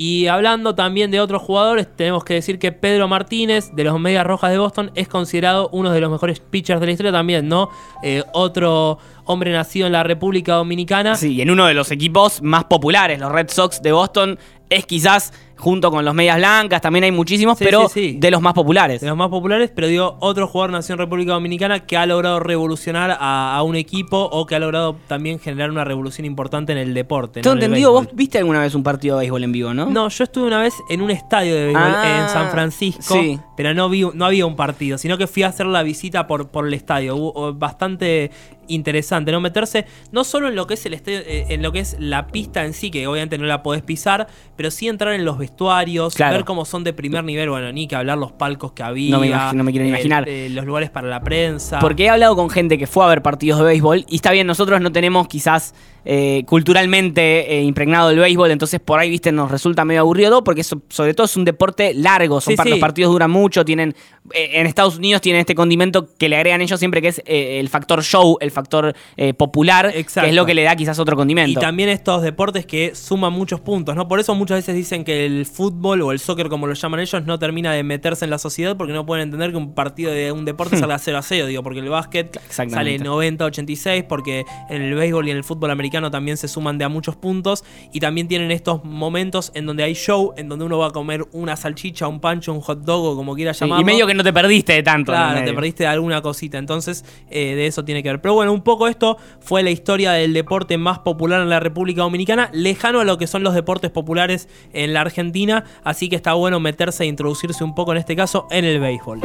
Y 0.00 0.28
hablando 0.28 0.76
también 0.76 1.10
de 1.10 1.20
otros 1.20 1.42
jugadores, 1.42 1.88
tenemos 1.96 2.22
que 2.22 2.34
decir 2.34 2.60
que 2.60 2.70
Pedro 2.70 3.08
Martínez, 3.08 3.74
de 3.74 3.82
los 3.82 3.98
Medias 3.98 4.24
Rojas 4.24 4.52
de 4.52 4.58
Boston, 4.58 4.92
es 4.94 5.08
considerado 5.08 5.68
uno 5.72 5.90
de 5.90 6.00
los 6.00 6.08
mejores 6.08 6.38
pitchers 6.38 6.78
de 6.78 6.86
la 6.86 6.92
historia 6.92 7.10
también, 7.10 7.48
¿no? 7.48 7.68
Eh, 8.04 8.22
otro 8.32 9.00
hombre 9.24 9.50
nacido 9.50 9.88
en 9.88 9.92
la 9.92 10.04
República 10.04 10.54
Dominicana. 10.54 11.16
Sí, 11.16 11.42
en 11.42 11.50
uno 11.50 11.66
de 11.66 11.74
los 11.74 11.90
equipos 11.90 12.40
más 12.42 12.62
populares, 12.64 13.18
los 13.18 13.32
Red 13.32 13.50
Sox 13.50 13.82
de 13.82 13.90
Boston, 13.90 14.38
es 14.70 14.86
quizás 14.86 15.32
junto 15.58 15.90
con 15.90 16.04
los 16.04 16.14
Medias 16.14 16.36
Blancas, 16.38 16.80
también 16.80 17.04
hay 17.04 17.10
muchísimos, 17.12 17.58
Sí, 17.58 17.64
pero 17.64 17.88
sí, 17.88 18.12
sí. 18.12 18.16
de 18.18 18.30
los 18.30 18.40
más 18.40 18.54
populares. 18.54 19.00
De 19.00 19.08
los 19.08 19.16
más 19.16 19.28
populares, 19.28 19.70
pero 19.74 19.86
digo, 19.88 20.16
otro 20.20 20.46
jugador 20.46 20.70
nacido 20.70 20.94
en 20.94 20.98
República 21.00 21.32
Dominicana 21.32 21.80
que 21.86 21.96
ha 21.96 22.06
logrado 22.06 22.40
revolucionar 22.40 23.10
a, 23.20 23.56
a 23.56 23.62
un 23.62 23.76
equipo 23.76 24.18
o 24.32 24.46
que 24.46 24.54
ha 24.54 24.58
logrado 24.58 24.96
también 25.08 25.38
generar 25.38 25.70
una 25.70 25.84
revolución 25.84 26.24
importante 26.24 26.72
en 26.72 26.78
el 26.78 26.94
deporte. 26.94 27.40
¿no? 27.40 27.42
Tengo 27.42 27.52
En 27.54 27.58
el 27.58 27.64
entendido, 27.64 27.92
vos 27.92 28.08
viste 28.12 28.38
alguna 28.38 28.60
vez 28.60 28.74
un 28.74 28.82
partido 28.82 29.16
de 29.16 29.22
béisbol 29.22 29.44
en 29.44 29.52
vivo, 29.52 29.74
¿no? 29.74 29.86
No, 29.86 30.08
yo 30.08 30.24
estuve 30.24 30.46
una 30.46 30.60
vez 30.60 30.74
en 30.88 31.02
un 31.02 31.10
estadio 31.10 31.54
de 31.54 31.64
béisbol 31.66 31.82
Ah, 31.84 32.20
en 32.22 32.28
San 32.28 32.50
Francisco, 32.50 33.16
pero 33.56 33.74
no 33.74 33.88
vi, 33.88 34.04
no 34.14 34.24
había 34.24 34.46
un 34.46 34.56
partido, 34.56 34.96
sino 34.98 35.18
que 35.18 35.26
fui 35.26 35.42
a 35.42 35.48
hacer 35.48 35.66
la 35.66 35.82
visita 35.82 36.26
por, 36.26 36.48
por 36.48 36.66
el 36.66 36.74
estadio. 36.74 37.16
Hubo 37.16 37.52
bastante 37.54 38.30
interesante, 38.68 39.32
¿no? 39.32 39.40
Meterse 39.40 39.86
no 40.12 40.24
solo 40.24 40.48
en 40.48 40.54
lo 40.54 40.66
que 40.66 40.74
es 40.74 40.84
el 40.86 40.92
estadio, 40.94 41.20
eh, 41.20 41.46
en 41.48 41.62
lo 41.62 41.72
que 41.72 41.80
es 41.80 41.96
la 41.98 42.26
pista 42.28 42.64
en 42.66 42.74
sí, 42.74 42.90
que 42.90 43.06
obviamente 43.06 43.38
no 43.38 43.46
la 43.46 43.62
podés 43.62 43.82
pisar, 43.82 44.28
pero 44.56 44.70
sí 44.70 44.88
entrar 44.88 45.14
en 45.14 45.24
los 45.24 45.38
vestuarios, 45.48 46.14
Claro. 46.14 46.34
ver 46.36 46.44
cómo 46.44 46.64
son 46.64 46.84
de 46.84 46.92
primer 46.92 47.24
nivel, 47.24 47.50
bueno, 47.50 47.72
ni 47.72 47.86
que 47.88 47.96
hablar 47.96 48.18
los 48.18 48.32
palcos 48.32 48.72
que 48.72 48.82
había. 48.82 49.10
No 49.10 49.20
me 49.20 49.30
imag- 49.30 49.52
no 49.54 49.64
me 49.64 49.72
quiero 49.72 49.86
eh, 49.86 49.88
imaginar. 49.88 50.28
eh, 50.28 50.48
los 50.50 50.64
lugares 50.64 50.90
para 50.90 51.08
la 51.08 51.20
prensa. 51.20 51.78
Porque 51.78 52.04
he 52.04 52.10
hablado 52.10 52.36
con 52.36 52.50
gente 52.50 52.78
que 52.78 52.86
fue 52.86 53.04
a 53.04 53.08
ver 53.08 53.22
partidos 53.22 53.58
de 53.60 53.66
béisbol 53.66 54.04
y 54.08 54.16
está 54.16 54.30
bien, 54.32 54.46
nosotros 54.46 54.80
no 54.80 54.92
tenemos 54.92 55.26
quizás 55.28 55.74
eh, 56.10 56.42
culturalmente 56.46 57.58
eh, 57.58 57.62
impregnado 57.62 58.08
el 58.10 58.18
béisbol, 58.18 58.50
entonces 58.50 58.80
por 58.80 58.98
ahí, 58.98 59.10
viste, 59.10 59.30
nos 59.30 59.50
resulta 59.50 59.84
medio 59.84 60.00
aburrido 60.00 60.42
porque 60.42 60.64
so- 60.64 60.80
sobre 60.88 61.12
todo 61.12 61.26
es 61.26 61.36
un 61.36 61.44
deporte 61.44 61.92
largo, 61.92 62.40
son 62.40 62.52
Sí, 62.52 62.56
par- 62.56 62.64
sí. 62.64 62.70
los 62.70 62.78
partidos 62.78 63.12
duran 63.12 63.30
mucho, 63.30 63.64
tienen 63.64 63.94
eh, 64.32 64.52
en 64.54 64.66
Estados 64.66 64.96
Unidos 64.96 65.20
tienen 65.20 65.40
este 65.40 65.54
condimento 65.54 66.08
que 66.18 66.28
le 66.28 66.36
agregan 66.36 66.60
ellos 66.62 66.78
siempre 66.78 67.02
que 67.02 67.08
es 67.08 67.22
el 67.26 67.68
factor 67.68 68.02
show, 68.02 68.36
el 68.40 68.50
factor 68.50 68.94
popular, 69.36 69.92
que 69.92 70.00
es 70.00 70.34
lo 70.34 70.46
que 70.46 70.54
le 70.54 70.62
da 70.62 70.76
quizás 70.76 70.98
otro 70.98 71.14
Y 71.14 71.16
condimento. 71.16 71.60
también 71.60 71.88
estos 71.88 72.22
deportes 72.22 72.64
que 72.66 72.94
suman 72.94 73.32
muchos 73.32 73.60
puntos, 73.60 73.94
¿no? 73.96 74.06
Por 74.08 74.20
eso 74.20 74.34
muchas 74.34 74.58
veces 74.58 74.74
dicen 74.74 75.04
que 75.04 75.26
el 75.26 75.44
fútbol 75.46 76.02
o 76.02 76.12
el 76.12 76.18
soccer 76.20 76.48
como 76.48 76.66
lo 76.66 76.74
llaman 76.74 77.00
ellos 77.00 77.24
no 77.26 77.38
termina 77.38 77.72
de 77.72 77.82
meterse 77.82 78.24
en 78.24 78.30
la 78.30 78.38
sociedad 78.38 78.76
porque 78.76 78.92
no 78.92 79.04
pueden 79.04 79.24
entender 79.24 79.50
que 79.50 79.56
un 79.56 79.74
partido 79.74 80.10
de 80.12 80.30
un 80.32 80.44
deporte 80.44 80.76
salga 80.76 80.98
0 80.98 81.18
a 81.18 81.22
0, 81.22 81.46
digo, 81.46 81.62
porque 81.62 81.80
el 81.80 81.88
básquet 81.88 82.38
sale 82.48 82.98
90 82.98 83.44
86, 83.46 84.04
porque 84.08 84.44
en 84.70 84.82
el 84.82 84.94
béisbol 84.94 85.26
y 85.28 85.30
en 85.32 85.36
el 85.38 85.44
fútbol 85.44 85.70
americano 85.70 85.97
también 86.10 86.36
se 86.36 86.48
suman 86.48 86.78
de 86.78 86.84
a 86.84 86.88
muchos 86.88 87.16
puntos 87.16 87.64
y 87.92 88.00
también 88.00 88.28
tienen 88.28 88.50
estos 88.50 88.84
momentos 88.84 89.52
en 89.54 89.66
donde 89.66 89.82
hay 89.82 89.94
show, 89.94 90.32
en 90.36 90.48
donde 90.48 90.64
uno 90.64 90.78
va 90.78 90.88
a 90.88 90.90
comer 90.90 91.26
una 91.32 91.56
salchicha, 91.56 92.06
un 92.08 92.20
pancho, 92.20 92.52
un 92.52 92.60
hot 92.60 92.80
dog 92.80 93.04
o 93.04 93.16
como 93.16 93.34
quiera 93.34 93.52
llamarlo. 93.52 93.82
y 93.82 93.84
medio 93.84 94.06
que 94.06 94.14
no 94.14 94.22
te 94.22 94.32
perdiste 94.32 94.72
de 94.72 94.82
tanto. 94.82 95.12
Claro, 95.12 95.44
te 95.44 95.52
perdiste 95.52 95.84
de 95.84 95.88
alguna 95.88 96.22
cosita. 96.22 96.58
Entonces, 96.58 97.04
eh, 97.30 97.54
de 97.54 97.66
eso 97.66 97.84
tiene 97.84 98.02
que 98.02 98.10
ver. 98.10 98.20
Pero 98.20 98.34
bueno, 98.34 98.52
un 98.52 98.62
poco 98.62 98.88
esto 98.88 99.18
fue 99.40 99.62
la 99.62 99.70
historia 99.70 100.12
del 100.12 100.32
deporte 100.32 100.78
más 100.78 101.00
popular 101.00 101.40
en 101.40 101.48
la 101.48 101.60
República 101.60 102.02
Dominicana, 102.02 102.50
lejano 102.52 103.00
a 103.00 103.04
lo 103.04 103.18
que 103.18 103.26
son 103.26 103.42
los 103.42 103.54
deportes 103.54 103.90
populares 103.90 104.48
en 104.72 104.92
la 104.92 105.00
Argentina. 105.00 105.64
Así 105.84 106.08
que 106.08 106.16
está 106.16 106.34
bueno 106.34 106.60
meterse 106.60 107.04
e 107.04 107.06
introducirse 107.06 107.64
un 107.64 107.74
poco 107.74 107.92
en 107.92 107.98
este 107.98 108.16
caso 108.16 108.46
en 108.50 108.64
el 108.64 108.80
béisbol. 108.80 109.20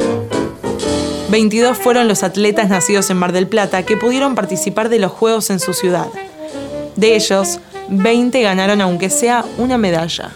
22 1.30 1.76
fueron 1.78 2.06
los 2.06 2.22
atletas 2.22 2.68
nacidos 2.68 3.10
en 3.10 3.16
Mar 3.16 3.32
del 3.32 3.48
Plata 3.48 3.82
que 3.82 3.96
pudieron 3.96 4.34
participar 4.34 4.88
de 4.88 4.98
los 4.98 5.10
Juegos 5.10 5.50
en 5.50 5.58
su 5.58 5.72
ciudad. 5.72 6.06
De 6.96 7.16
ellos, 7.16 7.60
20 7.88 8.40
ganaron 8.42 8.80
aunque 8.80 9.10
sea 9.10 9.44
una 9.58 9.78
medalla. 9.78 10.30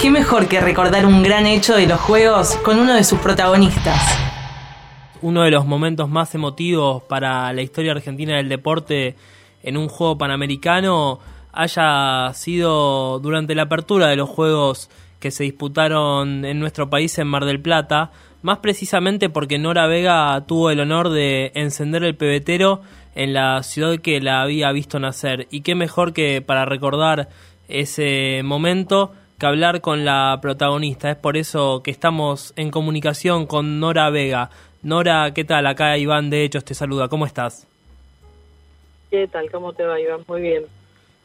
¿Qué 0.00 0.10
mejor 0.10 0.46
que 0.46 0.60
recordar 0.60 1.06
un 1.06 1.22
gran 1.22 1.46
hecho 1.46 1.74
de 1.74 1.86
los 1.86 2.00
Juegos 2.00 2.56
con 2.56 2.78
uno 2.78 2.94
de 2.94 3.02
sus 3.02 3.18
protagonistas? 3.18 4.00
Uno 5.22 5.42
de 5.42 5.50
los 5.50 5.66
momentos 5.66 6.08
más 6.08 6.34
emotivos 6.34 7.02
para 7.02 7.52
la 7.52 7.62
historia 7.62 7.92
argentina 7.92 8.36
del 8.36 8.48
deporte 8.48 9.16
en 9.62 9.76
un 9.76 9.88
juego 9.88 10.18
panamericano 10.18 11.18
haya 11.52 12.30
sido 12.34 13.18
durante 13.20 13.54
la 13.54 13.62
apertura 13.62 14.08
de 14.08 14.16
los 14.16 14.28
Juegos 14.28 14.90
que 15.18 15.30
se 15.30 15.44
disputaron 15.44 16.44
en 16.44 16.60
nuestro 16.60 16.90
país 16.90 17.18
en 17.18 17.26
Mar 17.26 17.44
del 17.44 17.60
Plata, 17.60 18.12
más 18.46 18.58
precisamente 18.58 19.28
porque 19.28 19.58
Nora 19.58 19.88
Vega 19.88 20.44
tuvo 20.46 20.70
el 20.70 20.78
honor 20.78 21.08
de 21.08 21.50
encender 21.56 22.04
el 22.04 22.14
pebetero 22.14 22.80
en 23.16 23.32
la 23.34 23.60
ciudad 23.64 23.98
que 23.98 24.20
la 24.20 24.40
había 24.40 24.70
visto 24.70 25.00
nacer. 25.00 25.48
Y 25.50 25.62
qué 25.62 25.74
mejor 25.74 26.12
que 26.12 26.40
para 26.42 26.64
recordar 26.64 27.28
ese 27.66 28.42
momento 28.44 29.12
que 29.40 29.46
hablar 29.46 29.80
con 29.80 30.04
la 30.04 30.38
protagonista. 30.40 31.10
Es 31.10 31.16
por 31.16 31.36
eso 31.36 31.82
que 31.82 31.90
estamos 31.90 32.52
en 32.54 32.70
comunicación 32.70 33.46
con 33.46 33.80
Nora 33.80 34.10
Vega. 34.10 34.50
Nora, 34.80 35.32
¿qué 35.34 35.42
tal? 35.42 35.66
Acá 35.66 35.98
Iván 35.98 36.30
de 36.30 36.44
Hechos 36.44 36.64
te 36.64 36.74
saluda. 36.74 37.08
¿Cómo 37.08 37.26
estás? 37.26 37.66
¿Qué 39.10 39.26
tal? 39.26 39.50
¿Cómo 39.50 39.72
te 39.72 39.82
va, 39.82 39.98
Iván? 39.98 40.20
Muy 40.28 40.40
bien. 40.40 40.62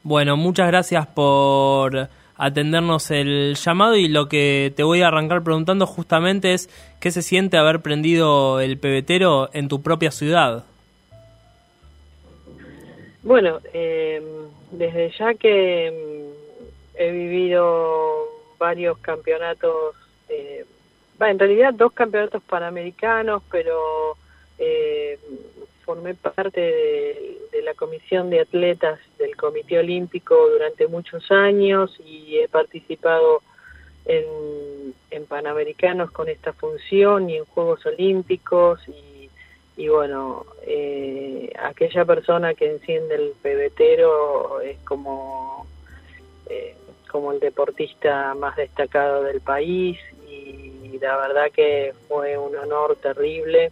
Bueno, 0.01 0.37
muchas 0.37 0.65
gracias 0.65 1.05
por 1.05 2.09
atendernos 2.41 3.11
el 3.11 3.53
llamado 3.53 3.95
y 3.95 4.07
lo 4.07 4.27
que 4.27 4.73
te 4.75 4.81
voy 4.81 5.03
a 5.03 5.09
arrancar 5.09 5.43
preguntando 5.43 5.85
justamente 5.85 6.53
es 6.53 6.71
qué 6.99 7.11
se 7.11 7.21
siente 7.21 7.55
haber 7.55 7.81
prendido 7.81 8.59
el 8.59 8.79
pebetero 8.79 9.51
en 9.53 9.67
tu 9.67 9.83
propia 9.83 10.09
ciudad. 10.09 10.65
Bueno, 13.21 13.59
eh, 13.73 14.19
desde 14.71 15.11
ya 15.19 15.35
que 15.35 15.91
mm, 15.91 16.99
he 16.99 17.11
vivido 17.11 18.25
varios 18.57 18.97
campeonatos, 18.97 19.95
eh, 20.27 20.65
en 21.19 21.37
realidad 21.37 21.75
dos 21.75 21.93
campeonatos 21.93 22.41
panamericanos, 22.41 23.43
pero 23.51 24.17
eh, 24.57 25.19
formé 25.91 26.13
parte 26.13 26.61
de, 26.61 27.61
la 27.63 27.73
comisión 27.73 28.29
de 28.29 28.39
atletas 28.39 28.97
del 29.19 29.35
Comité 29.35 29.77
Olímpico 29.77 30.35
durante 30.49 30.87
muchos 30.87 31.29
años 31.31 31.93
y 32.05 32.37
he 32.37 32.47
participado 32.47 33.41
en, 34.05 34.93
en 35.11 35.25
Panamericanos 35.25 36.09
con 36.11 36.29
esta 36.29 36.53
función 36.53 37.29
y 37.29 37.35
en 37.35 37.45
Juegos 37.45 37.85
Olímpicos 37.85 38.79
y, 38.87 39.29
y 39.75 39.89
bueno, 39.89 40.45
eh, 40.65 41.51
aquella 41.61 42.05
persona 42.05 42.53
que 42.53 42.71
enciende 42.71 43.15
el 43.15 43.33
pebetero 43.41 44.61
es 44.61 44.77
como, 44.85 45.67
eh, 46.49 46.73
como 47.11 47.33
el 47.33 47.41
deportista 47.41 48.33
más 48.33 48.55
destacado 48.55 49.23
del 49.23 49.41
país 49.41 49.99
y 50.29 50.97
la 50.99 51.17
verdad 51.17 51.51
que 51.53 51.93
fue 52.07 52.37
un 52.37 52.55
honor 52.55 52.95
terrible 52.95 53.71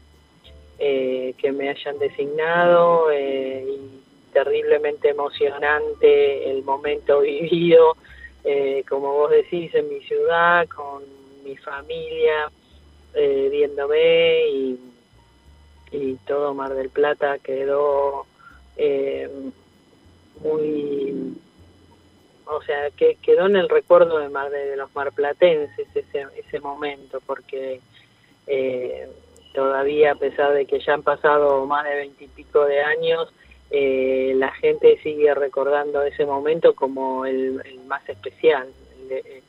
eh, 0.79 1.33
que 1.37 1.51
me 1.51 1.69
hayan 1.69 1.99
designado 1.99 3.11
eh, 3.11 3.65
y 3.67 4.31
terriblemente 4.33 5.09
emocionante 5.09 6.49
el 6.49 6.63
momento 6.63 7.19
vivido, 7.21 7.95
eh, 8.43 8.83
como 8.87 9.13
vos 9.13 9.31
decís, 9.31 9.73
en 9.75 9.89
mi 9.89 9.99
ciudad, 10.01 10.67
con 10.67 11.03
mi 11.43 11.57
familia, 11.57 12.49
eh, 13.13 13.49
viéndome 13.51 14.47
y, 14.49 14.79
y 15.91 16.15
todo 16.27 16.53
Mar 16.53 16.73
del 16.75 16.89
Plata 16.89 17.39
quedó 17.39 18.25
eh, 18.77 19.29
muy 20.43 21.35
o 22.45 22.61
sea 22.63 22.89
que 22.91 23.15
quedó 23.15 23.45
en 23.47 23.55
el 23.55 23.69
recuerdo 23.69 24.19
de, 24.19 24.29
Mar 24.29 24.49
de, 24.49 24.75
los 24.75 24.93
marplatenses 24.95 25.87
ese, 25.93 26.27
ese 26.35 26.59
momento 26.59 27.19
porque 27.25 27.81
eh, 28.47 29.09
todavía 29.53 30.11
a 30.11 30.15
pesar 30.15 30.53
de 30.53 30.65
que 30.65 30.79
ya 30.79 30.93
han 30.93 31.03
pasado 31.03 31.65
más 31.65 31.83
de 31.85 31.95
veintipico 31.95 32.65
de 32.65 32.81
años 32.81 33.31
eh, 33.71 34.33
la 34.35 34.51
gente 34.51 34.99
sigue 35.03 35.33
recordando 35.33 36.01
ese 36.03 36.25
momento 36.25 36.73
como 36.73 37.25
el, 37.25 37.61
más 37.87 38.07
especial 38.09 38.67
de- 39.07 39.43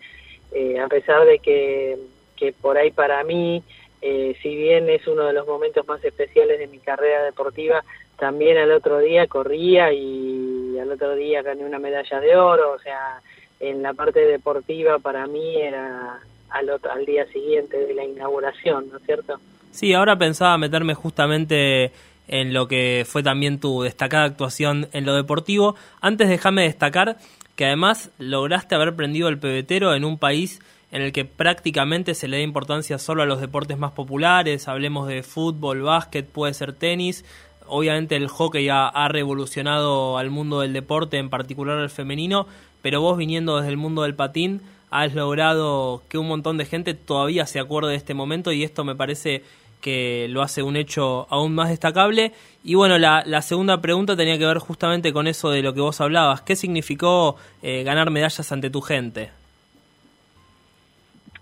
eh, 0.52 0.80
a 0.80 0.88
pesar 0.88 1.24
de 1.26 1.38
que, 1.38 1.96
que 2.36 2.52
por 2.52 2.76
ahí 2.76 2.90
para 2.90 3.22
mí 3.24 3.62
eh, 4.02 4.34
si 4.42 4.56
bien 4.56 4.88
es 4.88 5.06
uno 5.06 5.24
de 5.26 5.32
los 5.34 5.46
momentos 5.46 5.86
más 5.86 6.02
especiales 6.04 6.58
de 6.58 6.66
mi 6.66 6.78
carrera 6.78 7.22
deportiva, 7.24 7.84
también 8.18 8.56
al 8.56 8.72
otro 8.72 8.98
día 8.98 9.26
corría 9.26 9.92
y 9.92 10.78
al 10.80 10.90
otro 10.90 11.14
día 11.14 11.42
gané 11.42 11.64
una 11.66 11.78
medalla 11.78 12.18
de 12.20 12.34
oro, 12.34 12.72
o 12.72 12.78
sea, 12.78 13.20
en 13.60 13.82
la 13.82 13.92
parte 13.92 14.20
deportiva 14.20 14.98
para 14.98 15.26
mí 15.26 15.56
era 15.60 16.18
al, 16.48 16.70
otro, 16.70 16.90
al 16.90 17.04
día 17.04 17.26
siguiente 17.26 17.76
de 17.86 17.92
la 17.92 18.04
inauguración, 18.04 18.88
¿no 18.90 18.96
es 18.96 19.02
cierto? 19.04 19.38
Sí, 19.70 19.94
ahora 19.94 20.18
pensaba 20.18 20.58
meterme 20.58 20.94
justamente 20.94 21.92
en 22.26 22.52
lo 22.52 22.68
que 22.68 23.04
fue 23.08 23.22
también 23.22 23.60
tu 23.60 23.82
destacada 23.82 24.24
actuación 24.24 24.88
en 24.92 25.06
lo 25.06 25.14
deportivo. 25.14 25.76
Antes 26.00 26.28
déjame 26.28 26.62
destacar 26.62 27.18
que 27.56 27.66
además 27.66 28.10
lograste 28.18 28.74
haber 28.74 28.94
prendido 28.96 29.28
el 29.28 29.38
pebetero 29.38 29.94
en 29.94 30.04
un 30.04 30.18
país 30.18 30.60
en 30.92 31.02
el 31.02 31.12
que 31.12 31.24
prácticamente 31.24 32.14
se 32.14 32.26
le 32.26 32.38
da 32.38 32.42
importancia 32.42 32.98
solo 32.98 33.22
a 33.22 33.26
los 33.26 33.40
deportes 33.40 33.78
más 33.78 33.92
populares, 33.92 34.66
hablemos 34.66 35.06
de 35.06 35.22
fútbol, 35.22 35.82
básquet, 35.82 36.26
puede 36.26 36.52
ser 36.54 36.72
tenis, 36.72 37.24
obviamente 37.66 38.16
el 38.16 38.28
hockey 38.28 38.68
ha, 38.68 38.88
ha 38.88 39.08
revolucionado 39.08 40.18
al 40.18 40.30
mundo 40.30 40.60
del 40.60 40.72
deporte, 40.72 41.18
en 41.18 41.30
particular 41.30 41.78
el 41.78 41.90
femenino, 41.90 42.46
pero 42.82 43.00
vos 43.00 43.16
viniendo 43.16 43.56
desde 43.56 43.70
el 43.70 43.76
mundo 43.76 44.02
del 44.02 44.16
patín 44.16 44.62
has 44.90 45.14
logrado 45.14 46.02
que 46.08 46.18
un 46.18 46.26
montón 46.26 46.58
de 46.58 46.64
gente 46.64 46.94
todavía 46.94 47.46
se 47.46 47.60
acuerde 47.60 47.90
de 47.90 47.96
este 47.96 48.14
momento 48.14 48.52
y 48.52 48.64
esto 48.64 48.84
me 48.84 48.96
parece 48.96 49.44
que 49.80 50.26
lo 50.28 50.42
hace 50.42 50.62
un 50.62 50.76
hecho 50.76 51.26
aún 51.30 51.54
más 51.54 51.70
destacable. 51.70 52.32
Y 52.62 52.74
bueno, 52.74 52.98
la, 52.98 53.22
la 53.26 53.42
segunda 53.42 53.80
pregunta 53.80 54.16
tenía 54.16 54.38
que 54.38 54.46
ver 54.46 54.58
justamente 54.58 55.12
con 55.12 55.26
eso 55.26 55.50
de 55.50 55.62
lo 55.62 55.74
que 55.74 55.80
vos 55.80 56.00
hablabas. 56.00 56.42
¿Qué 56.42 56.56
significó 56.56 57.36
eh, 57.62 57.82
ganar 57.82 58.10
medallas 58.10 58.52
ante 58.52 58.70
tu 58.70 58.80
gente? 58.80 59.30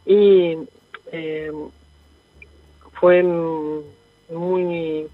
Y 0.06 0.56
eh, 1.12 1.52
fue 2.92 3.22
muy 3.22 5.06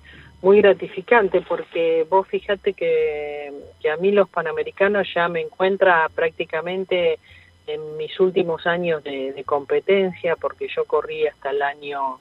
muy 0.43 0.61
gratificante 0.61 1.40
porque 1.40 2.07
vos 2.09 2.28
fíjate 2.28 2.75
que, 2.75 3.50
que 3.81 3.90
a 3.90 3.97
mí 3.97 4.12
los 4.12 4.28
panamericanos 4.28 5.09
ya 5.14 5.26
me 5.26 5.40
encuentra 5.40 6.07
prácticamente 6.14 7.19
en 7.66 7.97
mis 7.97 8.21
últimos 8.21 8.66
años 8.66 9.02
de, 9.02 9.33
de 9.33 9.45
competencia 9.45 10.37
porque 10.37 10.69
yo 10.69 10.85
corrí 10.85 11.26
hasta 11.26 11.50
el 11.50 11.62
año 11.62 12.19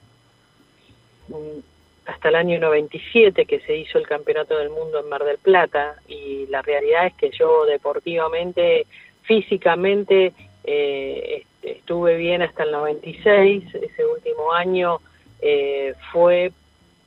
hasta 2.06 2.28
el 2.28 2.34
año 2.36 2.60
97 2.60 3.46
que 3.46 3.60
se 3.60 3.76
hizo 3.76 3.98
el 3.98 4.06
campeonato 4.06 4.58
del 4.58 4.70
mundo 4.70 5.00
en 5.00 5.08
Mar 5.08 5.24
del 5.24 5.38
Plata 5.38 5.96
y 6.06 6.46
la 6.48 6.60
realidad 6.62 7.06
es 7.06 7.14
que 7.14 7.30
yo 7.30 7.64
deportivamente 7.64 8.86
físicamente 9.22 10.32
eh, 10.64 11.42
est- 11.42 11.64
estuve 11.78 12.16
bien 12.16 12.42
hasta 12.42 12.64
el 12.64 12.72
96 12.72 13.74
ese 13.74 14.04
último 14.06 14.52
año 14.52 14.98
eh, 15.40 15.94
fue 16.12 16.52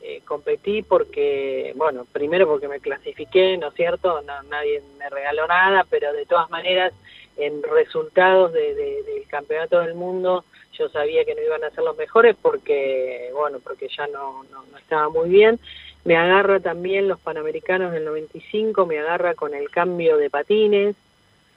eh, 0.02 0.22
competí 0.26 0.84
porque, 0.84 1.74
bueno, 1.76 2.06
primero 2.12 2.48
porque 2.48 2.68
me 2.68 2.80
clasifiqué, 2.80 3.58
¿no 3.58 3.68
es 3.70 3.74
cierto? 3.74 4.22
No, 4.22 4.42
nadie 4.44 4.82
me 4.98 5.10
regaló 5.10 5.46
nada, 5.48 5.86
pero 5.90 6.14
de 6.14 6.26
todas 6.26 6.50
maneras 6.50 6.94
en 7.36 7.62
resultados 7.64 8.54
de- 8.54 8.74
del 8.76 9.28
campeonato 9.28 9.80
del 9.82 9.96
mundo 9.96 10.44
yo 10.78 10.90
sabía 10.90 11.26
que 11.26 11.36
no 11.36 11.42
iban 11.42 11.64
a 11.64 11.70
ser 11.72 11.84
los 11.84 11.98
mejores 11.98 12.36
porque 12.42 13.30
bueno 13.34 13.60
porque 13.64 13.88
ya 13.96 14.08
no, 14.08 14.44
no, 14.52 14.78
estaba 14.78 15.10
muy 15.10 15.30
bien. 15.30 15.60
Me 16.04 16.16
agarra 16.16 16.60
también 16.60 17.08
los 17.08 17.20
panamericanos 17.20 17.92
del 17.92 18.06
95 18.06 18.86
me 18.86 19.00
agarra 19.00 19.34
con 19.36 19.54
el 19.54 19.70
cambio 19.70 20.18
de 20.18 20.30
patines 20.30 20.96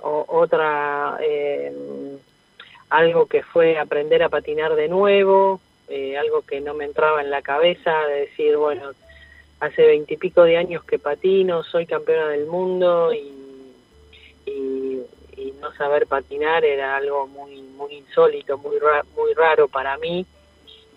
o, 0.00 0.24
otra 0.28 1.18
eh, 1.20 1.72
algo 2.88 3.26
que 3.26 3.42
fue 3.42 3.78
aprender 3.78 4.22
a 4.22 4.28
patinar 4.28 4.74
de 4.74 4.88
nuevo 4.88 5.60
eh, 5.88 6.16
algo 6.16 6.42
que 6.42 6.60
no 6.60 6.74
me 6.74 6.84
entraba 6.84 7.20
en 7.20 7.30
la 7.30 7.42
cabeza 7.42 8.06
de 8.06 8.20
decir 8.20 8.56
bueno 8.56 8.90
hace 9.60 9.86
veintipico 9.86 10.42
de 10.42 10.56
años 10.56 10.84
que 10.84 10.98
patino 10.98 11.62
soy 11.62 11.86
campeona 11.86 12.28
del 12.28 12.46
mundo 12.46 13.12
y, 13.12 13.36
no 15.60 15.72
saber 15.72 16.06
patinar 16.06 16.64
era 16.64 16.96
algo 16.96 17.26
muy 17.26 17.60
muy 17.62 17.94
insólito, 17.94 18.58
muy 18.58 18.78
ra- 18.78 19.04
muy 19.16 19.32
raro 19.34 19.68
para 19.68 19.96
mí. 19.98 20.26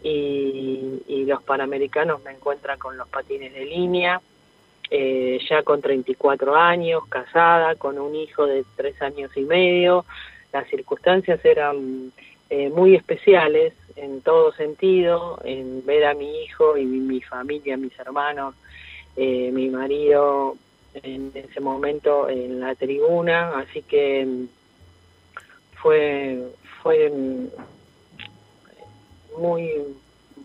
Y, 0.03 1.23
los 1.25 1.41
panamericanos 1.43 2.21
me 2.23 2.31
encuentran 2.31 2.77
con 2.77 2.97
los 2.97 3.07
patines 3.07 3.53
de 3.53 3.65
línea, 3.65 4.21
eh, 4.91 5.39
ya 5.49 5.63
con 5.63 5.81
34 5.81 6.55
años, 6.55 7.07
casada, 7.07 7.75
con 7.75 7.97
un 7.97 8.13
hijo 8.15 8.45
de 8.45 8.65
tres 8.75 9.01
años 9.01 9.31
y 9.37 9.41
medio, 9.41 10.05
las 10.51 10.67
circunstancias 10.67 11.43
eran 11.45 12.11
eh, 12.49 12.69
muy 12.69 12.95
especiales 12.95 13.73
en 13.95 14.21
todo 14.21 14.51
sentido, 14.51 15.39
en 15.45 15.85
ver 15.85 16.05
a 16.05 16.13
mi 16.13 16.43
hijo 16.43 16.77
y 16.77 16.85
mi, 16.85 16.99
mi 16.99 17.21
familia, 17.21 17.77
mis 17.77 17.97
hermanos, 17.97 18.53
eh, 19.15 19.49
mi 19.51 19.69
marido 19.69 20.57
en 20.95 21.31
ese 21.33 21.59
momento 21.59 22.29
en 22.29 22.59
la 22.59 22.75
tribuna, 22.75 23.57
así 23.59 23.81
que 23.81 24.25
mm, 24.25 24.47
fue 25.81 26.39
fue 26.81 27.09
mm, 27.09 27.47
muy 29.37 29.71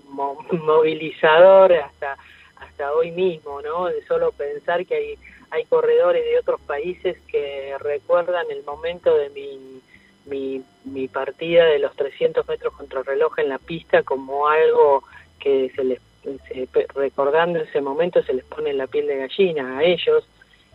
mo- 0.08 0.38
movilizador 0.64 1.72
hasta 1.72 2.16
hasta 2.56 2.92
hoy 2.92 3.12
mismo, 3.12 3.62
¿no? 3.62 3.86
De 3.86 4.04
solo 4.06 4.32
pensar 4.32 4.84
que 4.86 4.94
hay 4.94 5.18
hay 5.50 5.64
corredores 5.64 6.22
de 6.24 6.38
otros 6.38 6.60
países 6.60 7.16
que 7.26 7.74
recuerdan 7.78 8.46
el 8.50 8.62
momento 8.64 9.14
de 9.16 9.30
mi 9.30 9.80
mi, 10.26 10.62
mi 10.84 11.08
partida 11.08 11.64
de 11.64 11.78
los 11.78 11.96
300 11.96 12.46
metros 12.48 12.74
contra 12.74 13.02
reloj 13.02 13.38
en 13.38 13.48
la 13.48 13.58
pista 13.58 14.02
como 14.02 14.46
algo 14.48 15.02
que 15.38 15.70
se 15.74 15.84
les 15.84 16.00
se- 16.48 16.68
recordando 16.94 17.60
ese 17.60 17.80
momento 17.80 18.22
se 18.22 18.34
les 18.34 18.44
pone 18.44 18.74
la 18.74 18.86
piel 18.86 19.06
de 19.06 19.16
gallina 19.16 19.78
a 19.78 19.84
ellos 19.84 20.28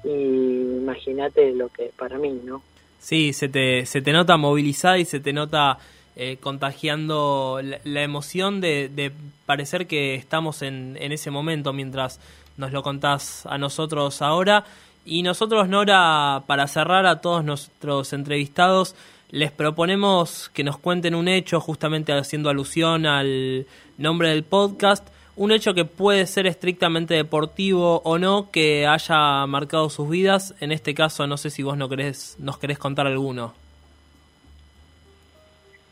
y 0.03 0.09
imagínate 0.09 1.53
lo 1.53 1.69
que 1.69 1.91
para 1.97 2.17
mí, 2.17 2.39
¿no? 2.43 2.61
Sí, 2.99 3.33
se 3.33 3.49
te, 3.49 3.85
se 3.85 4.01
te 4.01 4.11
nota 4.13 4.37
movilizada 4.37 4.97
y 4.97 5.05
se 5.05 5.19
te 5.19 5.33
nota 5.33 5.77
eh, 6.15 6.37
contagiando 6.39 7.59
la, 7.63 7.79
la 7.83 8.03
emoción 8.03 8.61
de, 8.61 8.89
de 8.89 9.11
parecer 9.45 9.87
que 9.87 10.15
estamos 10.15 10.61
en, 10.61 10.97
en 10.99 11.11
ese 11.11 11.31
momento 11.31 11.73
mientras 11.73 12.19
nos 12.57 12.71
lo 12.71 12.83
contás 12.83 13.45
a 13.45 13.57
nosotros 13.57 14.21
ahora. 14.21 14.63
Y 15.05 15.23
nosotros, 15.23 15.67
Nora, 15.67 16.43
para 16.47 16.67
cerrar 16.67 17.05
a 17.05 17.19
todos 17.19 17.43
nuestros 17.43 18.13
entrevistados, 18.13 18.95
les 19.31 19.51
proponemos 19.51 20.49
que 20.53 20.63
nos 20.63 20.77
cuenten 20.77 21.15
un 21.15 21.27
hecho, 21.27 21.59
justamente 21.59 22.13
haciendo 22.13 22.49
alusión 22.49 23.05
al 23.05 23.65
nombre 23.97 24.29
del 24.29 24.43
podcast, 24.43 25.07
un 25.35 25.51
hecho 25.51 25.73
que 25.73 25.85
puede 25.85 26.25
ser 26.27 26.45
estrictamente 26.45 27.15
deportivo 27.15 28.01
o 28.03 28.19
no, 28.19 28.51
que 28.51 28.85
haya 28.85 29.45
marcado 29.47 29.89
sus 29.89 30.09
vidas. 30.09 30.53
En 30.59 30.71
este 30.71 30.93
caso, 30.93 31.25
no 31.27 31.37
sé 31.37 31.49
si 31.49 31.63
vos 31.63 31.77
no 31.77 31.89
querés, 31.89 32.35
nos 32.39 32.57
querés 32.57 32.77
contar 32.77 33.07
alguno. 33.07 33.53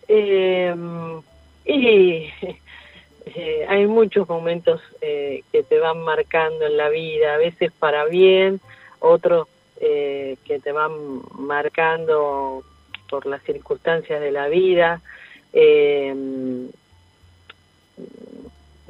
Eh, 0.08 0.76
y 1.66 1.76
eh, 3.26 3.66
hay 3.68 3.88
muchos 3.88 4.28
momentos 4.30 4.82
eh, 5.02 5.44
que 5.52 5.64
te 5.64 5.80
van 5.80 6.04
marcando 6.04 6.66
en 6.66 6.78
la 6.78 6.90
vida, 6.90 7.36
a 7.36 7.38
veces 7.38 7.72
para 7.72 8.06
bien, 8.06 8.60
otros 9.00 9.48
eh, 9.80 10.38
que 10.46 10.60
te 10.60 10.72
van 10.72 10.92
marcando 11.40 12.64
por 13.10 13.26
las 13.26 13.42
circunstancias 13.44 14.22
de 14.22 14.32
la 14.32 14.48
vida. 14.48 15.02
Eh, 15.54 16.14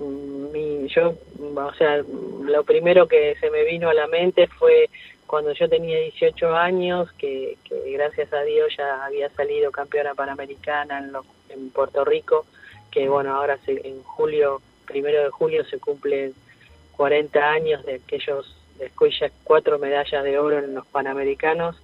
mi, 0.01 0.87
yo, 0.89 1.13
o 1.55 1.73
sea, 1.75 2.03
lo 2.43 2.63
primero 2.63 3.07
que 3.07 3.35
se 3.39 3.49
me 3.49 3.63
vino 3.63 3.89
a 3.89 3.93
la 3.93 4.07
mente 4.07 4.47
fue 4.47 4.89
cuando 5.27 5.53
yo 5.53 5.69
tenía 5.69 5.97
18 5.99 6.55
años, 6.55 7.11
que, 7.13 7.57
que 7.63 7.91
gracias 7.91 8.33
a 8.33 8.41
Dios 8.43 8.75
ya 8.77 9.05
había 9.05 9.29
salido 9.29 9.71
campeona 9.71 10.13
panamericana 10.13 10.99
en, 10.99 11.11
lo- 11.13 11.25
en 11.49 11.69
Puerto 11.69 12.03
Rico, 12.03 12.45
que 12.91 13.07
bueno, 13.07 13.33
ahora 13.35 13.57
se- 13.65 13.87
en 13.87 14.03
julio, 14.03 14.61
primero 14.85 15.23
de 15.23 15.29
julio 15.29 15.63
se 15.65 15.79
cumplen 15.79 16.33
40 16.97 17.49
años 17.49 17.85
de 17.85 17.95
aquellos, 17.95 18.55
después 18.77 19.17
ya 19.19 19.31
cuatro 19.43 19.79
medallas 19.79 20.23
de 20.23 20.37
oro 20.37 20.59
en 20.59 20.73
los 20.75 20.85
panamericanos, 20.87 21.81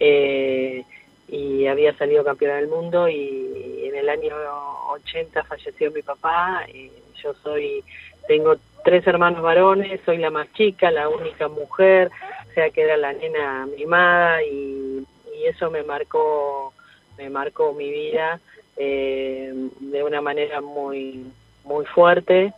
eh, 0.00 0.82
y 1.28 1.66
había 1.66 1.96
salido 1.96 2.24
campeona 2.24 2.56
del 2.56 2.68
mundo 2.68 3.08
y 3.08 3.82
en 3.84 3.94
el 3.96 4.08
año 4.08 4.34
80 4.90 5.44
falleció 5.44 5.90
mi 5.92 6.02
papá, 6.02 6.64
y 6.72 6.90
yo 7.22 7.34
soy, 7.42 7.84
tengo 8.26 8.56
tres 8.84 9.06
hermanos 9.06 9.42
varones, 9.42 10.00
soy 10.04 10.18
la 10.18 10.30
más 10.30 10.52
chica, 10.54 10.90
la 10.90 11.08
única 11.08 11.48
mujer, 11.48 12.10
o 12.50 12.52
sea 12.54 12.70
que 12.70 12.82
era 12.82 12.96
la 12.96 13.12
nena 13.12 13.66
mimada 13.66 14.42
y, 14.42 15.04
eso 15.44 15.70
me 15.70 15.84
marcó, 15.84 16.74
me 17.16 17.30
marcó 17.30 17.72
mi 17.72 17.90
vida 17.90 18.40
eh, 18.76 19.52
de 19.78 20.02
una 20.02 20.20
manera 20.20 20.60
muy, 20.60 21.24
muy 21.64 21.86
fuerte. 21.86 22.52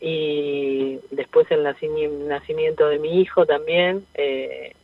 Y 0.00 0.98
después 1.12 1.50
el 1.50 1.64
naci- 1.64 2.10
nacimiento 2.26 2.88
de 2.88 2.98
mi 2.98 3.20
hijo 3.20 3.46
también 3.46 4.04
eh, 4.14 4.74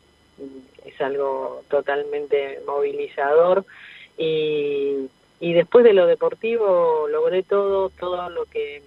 es 0.86 1.00
algo 1.00 1.62
totalmente 1.68 2.60
movilizador 2.64 3.64
y, 4.16 5.08
y 5.40 5.54
después 5.54 5.84
de 5.84 5.94
lo 5.94 6.06
deportivo 6.06 7.08
logré 7.08 7.42
todo 7.42 7.88
todo 7.90 8.28
lo 8.30 8.44
que 8.44 8.82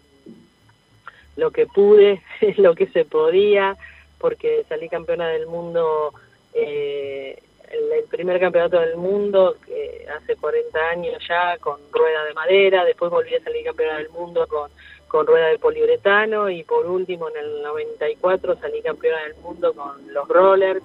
lo 1.36 1.52
que 1.52 1.66
pude 1.66 2.22
lo 2.58 2.76
que 2.76 2.88
se 2.88 3.06
podía 3.06 3.76
porque 4.20 4.64
salí 4.70 4.88
campeona 4.88 5.28
del 5.28 5.48
mundo 5.48 6.14
eh, 6.54 7.42
el, 7.72 8.04
primer 8.10 8.40
campeonato 8.40 8.80
del 8.80 8.96
mundo 8.96 9.58
que 9.66 10.06
hace 10.16 10.36
40 10.36 10.80
años 10.90 11.24
ya 11.28 11.58
con 11.58 11.80
rueda 11.92 12.24
de 12.26 12.34
madera 12.36 12.86
después 12.86 13.10
volví 13.10 13.34
a 13.34 13.44
salir 13.44 13.64
campeona 13.66 13.98
del 13.98 14.10
mundo 14.10 14.48
con 14.48 14.70
con 15.14 15.28
rueda 15.28 15.50
de 15.50 15.60
poliuretano 15.60 16.50
y 16.50 16.64
por 16.64 16.88
último 16.88 17.30
en 17.30 17.38
el 17.38 17.62
94 17.62 18.58
salí 18.60 18.82
campeona 18.82 19.22
del 19.26 19.36
mundo 19.36 19.72
con 19.76 20.12
los 20.12 20.28
rollers, 20.28 20.82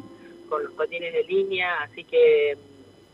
con 0.50 0.64
los 0.64 0.72
patines 0.74 1.14
de 1.14 1.24
línea, 1.24 1.80
así 1.80 2.04
que 2.04 2.58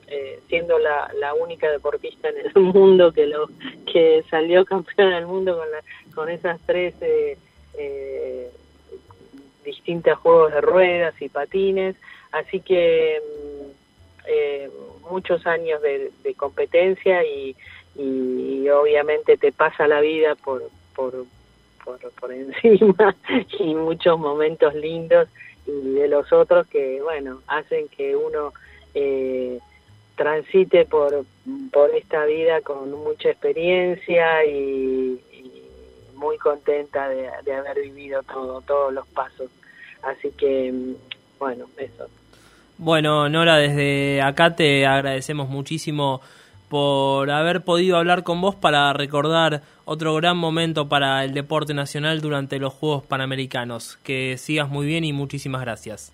eh, 0.07 0.41
siendo 0.49 0.79
la, 0.79 1.11
la 1.19 1.35
única 1.35 1.71
deportista 1.71 2.29
en 2.29 2.47
el 2.47 2.55
mundo 2.63 3.13
que 3.13 3.27
lo 3.27 3.49
que 3.91 4.25
salió 4.31 4.65
campeona 4.65 5.17
del 5.17 5.27
mundo 5.27 5.57
con, 5.57 5.71
la, 5.71 5.83
con 6.15 6.29
esas 6.29 6.61
tres 6.67 6.95
eh, 7.01 7.39
eh, 7.79 8.51
distintos 9.65 10.19
juegos 10.19 10.53
de 10.53 10.61
ruedas 10.61 11.15
y 11.21 11.29
patines, 11.29 11.97
así 12.33 12.61
que 12.61 13.21
mm, 13.21 13.71
eh, 14.27 14.71
muchos 15.11 15.47
años 15.47 15.81
de, 15.83 16.11
de 16.23 16.35
competencia 16.35 17.25
y, 17.25 17.57
y 17.97 18.69
obviamente 18.69 19.37
te 19.37 19.53
pasa 19.53 19.87
la 19.87 20.01
vida 20.01 20.35
por, 20.35 20.63
por, 20.95 21.25
por, 21.85 21.99
por 22.13 22.33
encima 22.33 23.15
y 23.59 23.75
muchos 23.75 24.19
momentos 24.19 24.75
lindos 24.75 25.29
y 25.67 25.95
de 25.95 26.09
los 26.09 26.33
otros 26.33 26.67
que, 26.69 27.01
bueno, 27.03 27.41
hacen 27.47 27.89
que 27.89 28.17
uno 28.17 28.53
eh, 28.95 29.59
transite 30.17 30.85
por, 30.85 31.25
por 31.73 31.91
esta 31.95 32.25
vida 32.25 32.61
con 32.61 32.91
mucha 32.93 33.31
experiencia 33.31 34.45
y, 34.45 35.21
muy 36.15 36.39
contenta 36.39 37.09
de, 37.09 37.29
de 37.45 37.55
haber 37.55 37.83
vivido 37.83 38.23
todo, 38.23 38.61
todos 38.63 38.93
los 38.93 39.07
pasos. 39.09 39.51
Así 40.03 40.31
que, 40.31 40.73
bueno, 41.39 41.67
eso. 41.77 42.07
Bueno, 42.79 43.29
Nora, 43.29 43.57
desde 43.57 44.23
acá 44.23 44.55
te 44.57 44.87
agradecemos 44.87 45.49
muchísimo 45.49 46.21
por 46.69 47.31
haber 47.31 47.63
podido 47.63 47.97
hablar 47.97 48.23
con 48.25 48.41
vos 48.41 48.55
para 48.55 48.93
recordar 48.93 49.63
otro 49.85 50.15
gran 50.15 50.37
momento 50.37 50.89
para 50.89 51.25
el 51.25 51.35
deporte 51.35 51.75
nacional 51.75 52.21
durante 52.21 52.59
los 52.59 52.73
Juegos 52.73 53.05
Panamericanos. 53.05 53.99
Que 54.03 54.37
sigas 54.39 54.69
muy 54.69 54.87
bien 54.87 55.05
y 55.05 55.13
muchísimas 55.13 55.61
gracias. 55.61 56.13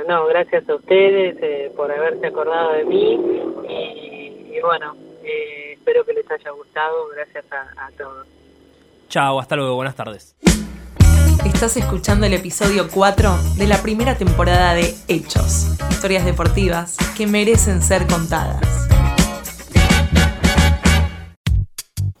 Bueno, 0.00 0.20
no, 0.20 0.26
gracias 0.26 0.68
a 0.68 0.74
ustedes 0.74 1.36
eh, 1.42 1.72
por 1.76 1.90
haberse 1.90 2.26
acordado 2.26 2.72
de 2.72 2.84
mí 2.84 3.20
y, 3.68 4.56
y 4.56 4.60
bueno, 4.62 4.94
eh, 5.22 5.72
espero 5.74 6.04
que 6.04 6.12
les 6.12 6.30
haya 6.30 6.50
gustado. 6.50 7.08
Gracias 7.14 7.44
a, 7.52 7.86
a 7.86 7.90
todos. 7.92 8.26
Chao, 9.08 9.40
hasta 9.40 9.56
luego, 9.56 9.74
buenas 9.74 9.96
tardes. 9.96 10.36
Estás 11.44 11.76
escuchando 11.76 12.26
el 12.26 12.34
episodio 12.34 12.88
4 12.92 13.30
de 13.58 13.66
la 13.66 13.82
primera 13.82 14.16
temporada 14.16 14.74
de 14.74 14.94
Hechos, 15.08 15.76
historias 15.90 16.24
deportivas 16.24 16.96
que 17.16 17.26
merecen 17.26 17.82
ser 17.82 18.06
contadas. 18.06 18.88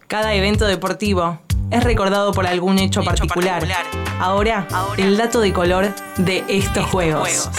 Cada 0.06 0.34
evento 0.34 0.66
deportivo 0.66 1.40
es 1.70 1.84
recordado 1.84 2.32
por 2.32 2.46
algún 2.46 2.78
hecho, 2.78 3.02
particular. 3.02 3.66
Ahora, 4.18 4.66
el 4.96 5.16
dato 5.16 5.40
de 5.40 5.52
color 5.52 5.94
de 6.16 6.44
estos, 6.48 6.86
juegos. 6.86 7.50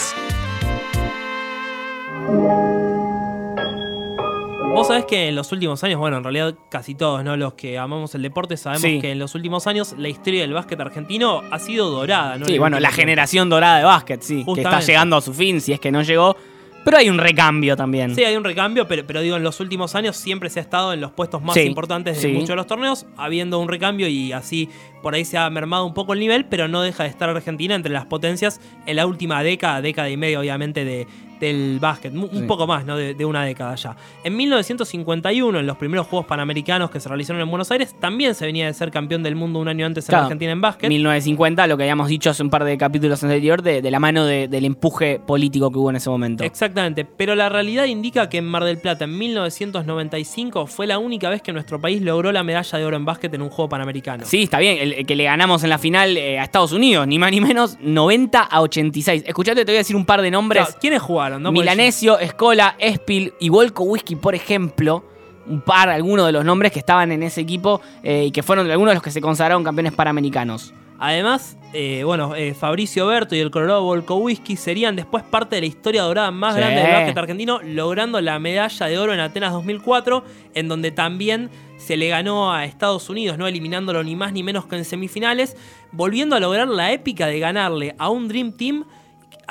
Vos 4.73 4.87
sabés 4.87 5.05
que 5.05 5.27
en 5.27 5.35
los 5.35 5.51
últimos 5.51 5.83
años, 5.83 5.99
bueno, 5.99 6.17
en 6.17 6.23
realidad 6.23 6.55
casi 6.69 6.95
todos, 6.95 7.23
¿no? 7.23 7.35
Los 7.35 7.53
que 7.53 7.77
amamos 7.77 8.15
el 8.15 8.21
deporte 8.21 8.55
sabemos 8.55 8.81
Sí. 8.83 8.99
que 9.01 9.11
en 9.11 9.19
los 9.19 9.35
últimos 9.35 9.67
años 9.67 9.93
la 9.97 10.07
historia 10.07 10.41
del 10.41 10.53
básquet 10.53 10.79
argentino 10.79 11.41
ha 11.51 11.59
sido 11.59 11.89
dorada, 11.89 12.37
¿no? 12.37 12.45
Sí, 12.45 12.53
el 12.53 12.59
bueno, 12.59 12.79
la 12.79 12.91
generación 12.91 13.49
dorada 13.49 13.79
de 13.79 13.83
básquet, 13.83 14.21
sí, 14.21 14.45
que 14.55 14.61
está 14.61 14.79
llegando 14.79 15.17
a 15.17 15.21
su 15.21 15.33
fin, 15.33 15.59
si 15.59 15.73
es 15.73 15.79
que 15.79 15.91
no 15.91 16.01
llegó. 16.03 16.37
Pero 16.83 16.97
hay 16.97 17.09
un 17.09 17.19
recambio 17.19 17.75
también. 17.77 18.15
Sí, 18.15 18.23
hay 18.23 18.35
un 18.35 18.43
recambio, 18.43 18.87
pero, 18.87 19.05
pero 19.05 19.21
digo, 19.21 19.37
en 19.37 19.43
los 19.43 19.59
últimos 19.59 19.93
años 19.95 20.17
siempre 20.17 20.49
se 20.49 20.59
ha 20.59 20.63
estado 20.63 20.93
en 20.93 21.01
los 21.01 21.11
puestos 21.11 21.41
más 21.41 21.53
Sí, 21.53 21.61
importantes 21.61 22.21
de 22.21 22.27
sí. 22.29 22.33
muchos 22.33 22.49
de 22.49 22.55
los 22.55 22.65
torneos, 22.67 23.05
habiendo 23.17 23.59
un 23.59 23.67
recambio 23.67 24.07
y 24.07 24.31
así 24.31 24.67
por 25.03 25.13
ahí 25.13 25.23
se 25.25 25.37
ha 25.37 25.49
mermado 25.49 25.85
un 25.85 25.93
poco 25.93 26.13
el 26.13 26.19
nivel, 26.19 26.45
pero 26.45 26.67
no 26.67 26.81
deja 26.81 27.03
de 27.03 27.09
estar 27.09 27.29
Argentina 27.29 27.75
entre 27.75 27.91
las 27.91 28.05
potencias 28.05 28.59
en 28.85 28.95
la 28.95 29.05
última 29.05 29.43
década, 29.43 29.81
década 29.81 30.09
y 30.09 30.17
media, 30.17 30.39
obviamente, 30.39 30.83
de, 30.83 31.07
del 31.41 31.79
básquet. 31.81 32.13
Un 32.13 32.29
Sí. 32.29 32.41
poco 32.47 32.65
más, 32.65 32.85
¿no? 32.85 32.95
De, 32.95 33.13
de 33.13 33.25
una 33.25 33.43
década 33.43 33.75
ya. 33.75 33.95
En 34.23 34.37
1951, 34.37 35.59
en 35.59 35.67
los 35.67 35.75
primeros 35.75 36.07
Juegos 36.07 36.25
Panamericanos 36.27 36.89
que 36.89 36.99
se 36.99 37.09
realizaron 37.09 37.41
en 37.41 37.49
Buenos 37.49 37.69
Aires, 37.71 37.93
también 37.99 38.33
se 38.35 38.45
venía 38.45 38.67
de 38.67 38.73
ser 38.73 38.91
campeón 38.91 39.23
del 39.23 39.35
mundo 39.35 39.59
un 39.59 39.67
año 39.67 39.85
antes 39.85 40.05
en 40.05 40.09
Claro, 40.13 40.23
Argentina 40.25 40.51
en 40.53 40.61
básquet. 40.61 40.87
1950, 40.89 41.67
lo 41.67 41.75
que 41.77 41.83
habíamos 41.83 42.07
dicho 42.07 42.29
hace 42.29 42.43
un 42.43 42.49
par 42.49 42.63
de 42.63 42.77
capítulos 42.77 43.21
anterior, 43.23 43.61
de, 43.61 43.81
de 43.81 43.91
la 43.91 43.99
mano 43.99 44.23
de- 44.25 44.47
del 44.47 44.63
empuje 44.65 45.19
político 45.19 45.71
que 45.71 45.77
hubo 45.79 45.89
en 45.89 45.95
ese 45.97 46.09
momento. 46.09 46.43
Exactamente, 46.43 47.03
pero 47.05 47.35
la 47.35 47.49
realidad 47.49 47.85
indica 47.85 48.29
que 48.29 48.37
en 48.37 48.45
Mar 48.45 48.63
del 48.63 48.77
Plata 48.77 49.05
en 49.05 49.17
1995 49.17 50.67
fue 50.67 50.87
la 50.87 50.99
única 50.99 51.29
vez 51.29 51.41
que 51.41 51.51
nuestro 51.53 51.79
país 51.81 52.01
logró 52.01 52.31
la 52.31 52.43
medalla 52.43 52.77
de 52.77 52.85
oro 52.85 52.95
en 52.97 53.05
básquet 53.05 53.33
en 53.33 53.41
un 53.41 53.49
juego 53.49 53.69
panamericano. 53.69 54.25
Sí, 54.25 54.43
está 54.43 54.59
bien, 54.59 54.77
el, 54.79 54.93
el 54.93 55.05
que 55.05 55.15
le 55.15 55.23
ganamos 55.23 55.63
en 55.63 55.69
la 55.69 55.77
final 55.77 56.17
eh, 56.17 56.39
a 56.39 56.43
Estados 56.43 56.71
Unidos, 56.71 57.07
ni 57.07 57.17
más 57.19 57.31
ni 57.31 57.41
menos, 57.41 57.77
90 57.81 58.41
a 58.41 58.61
86. 58.61 59.23
Escuchate, 59.25 59.65
te 59.65 59.71
voy 59.71 59.77
a 59.77 59.79
decir 59.79 59.95
un 59.95 60.05
par 60.05 60.21
de 60.21 60.31
nombres. 60.31 60.63
Claro, 60.63 60.77
¿Quiénes 60.79 61.01
jugaron? 61.01 61.30
No? 61.39 61.51
Milanesio, 61.51 62.19
Escola, 62.19 62.75
Espil 62.79 63.33
y 63.39 63.49
Volko 63.49 63.83
Whisky, 63.83 64.15
por 64.15 64.35
ejemplo. 64.35 65.03
Un 65.47 65.61
par, 65.61 65.89
algunos 65.89 66.27
de 66.27 66.31
los 66.31 66.45
nombres 66.45 66.71
que 66.71 66.79
estaban 66.79 67.11
en 67.11 67.23
ese 67.23 67.41
equipo 67.41 67.81
eh, 68.03 68.25
y 68.27 68.31
que 68.31 68.43
fueron 68.43 68.69
algunos 68.69 68.91
de 68.91 68.95
los 68.95 69.03
que 69.03 69.11
se 69.11 69.21
consagraron 69.21 69.63
campeones 69.63 69.93
panamericanos. 69.93 70.71
Además, 70.99 71.57
eh, 71.73 72.03
bueno, 72.05 72.35
eh, 72.35 72.53
Fabricio 72.53 73.07
Berto 73.07 73.35
y 73.35 73.39
el 73.39 73.49
Colorado 73.49 73.81
Volkowski 73.81 74.55
serían 74.55 74.95
después 74.95 75.23
parte 75.23 75.55
de 75.55 75.61
la 75.61 75.67
historia 75.67 76.03
dorada 76.03 76.29
más 76.29 76.53
Sí. 76.53 76.59
grande 76.59 76.81
del 76.83 76.91
básquet 76.91 77.17
argentino, 77.17 77.59
logrando 77.63 78.21
la 78.21 78.37
medalla 78.37 78.85
de 78.85 78.99
oro 78.99 79.13
en 79.15 79.19
Atenas 79.19 79.51
2004, 79.51 80.23
en 80.53 80.67
donde 80.67 80.91
también 80.91 81.49
se 81.77 81.97
le 81.97 82.07
ganó 82.07 82.53
a 82.53 82.65
Estados 82.65 83.09
Unidos, 83.09 83.39
no 83.39 83.47
eliminándolo 83.47 84.03
ni 84.03 84.15
más 84.15 84.33
ni 84.33 84.43
menos 84.43 84.67
que 84.67 84.75
en 84.75 84.85
semifinales, 84.85 85.57
volviendo 85.91 86.35
a 86.35 86.39
lograr 86.39 86.67
la 86.67 86.91
épica 86.91 87.25
de 87.25 87.39
ganarle 87.39 87.95
a 87.97 88.09
un 88.09 88.27
Dream 88.27 88.51
Team. 88.51 88.85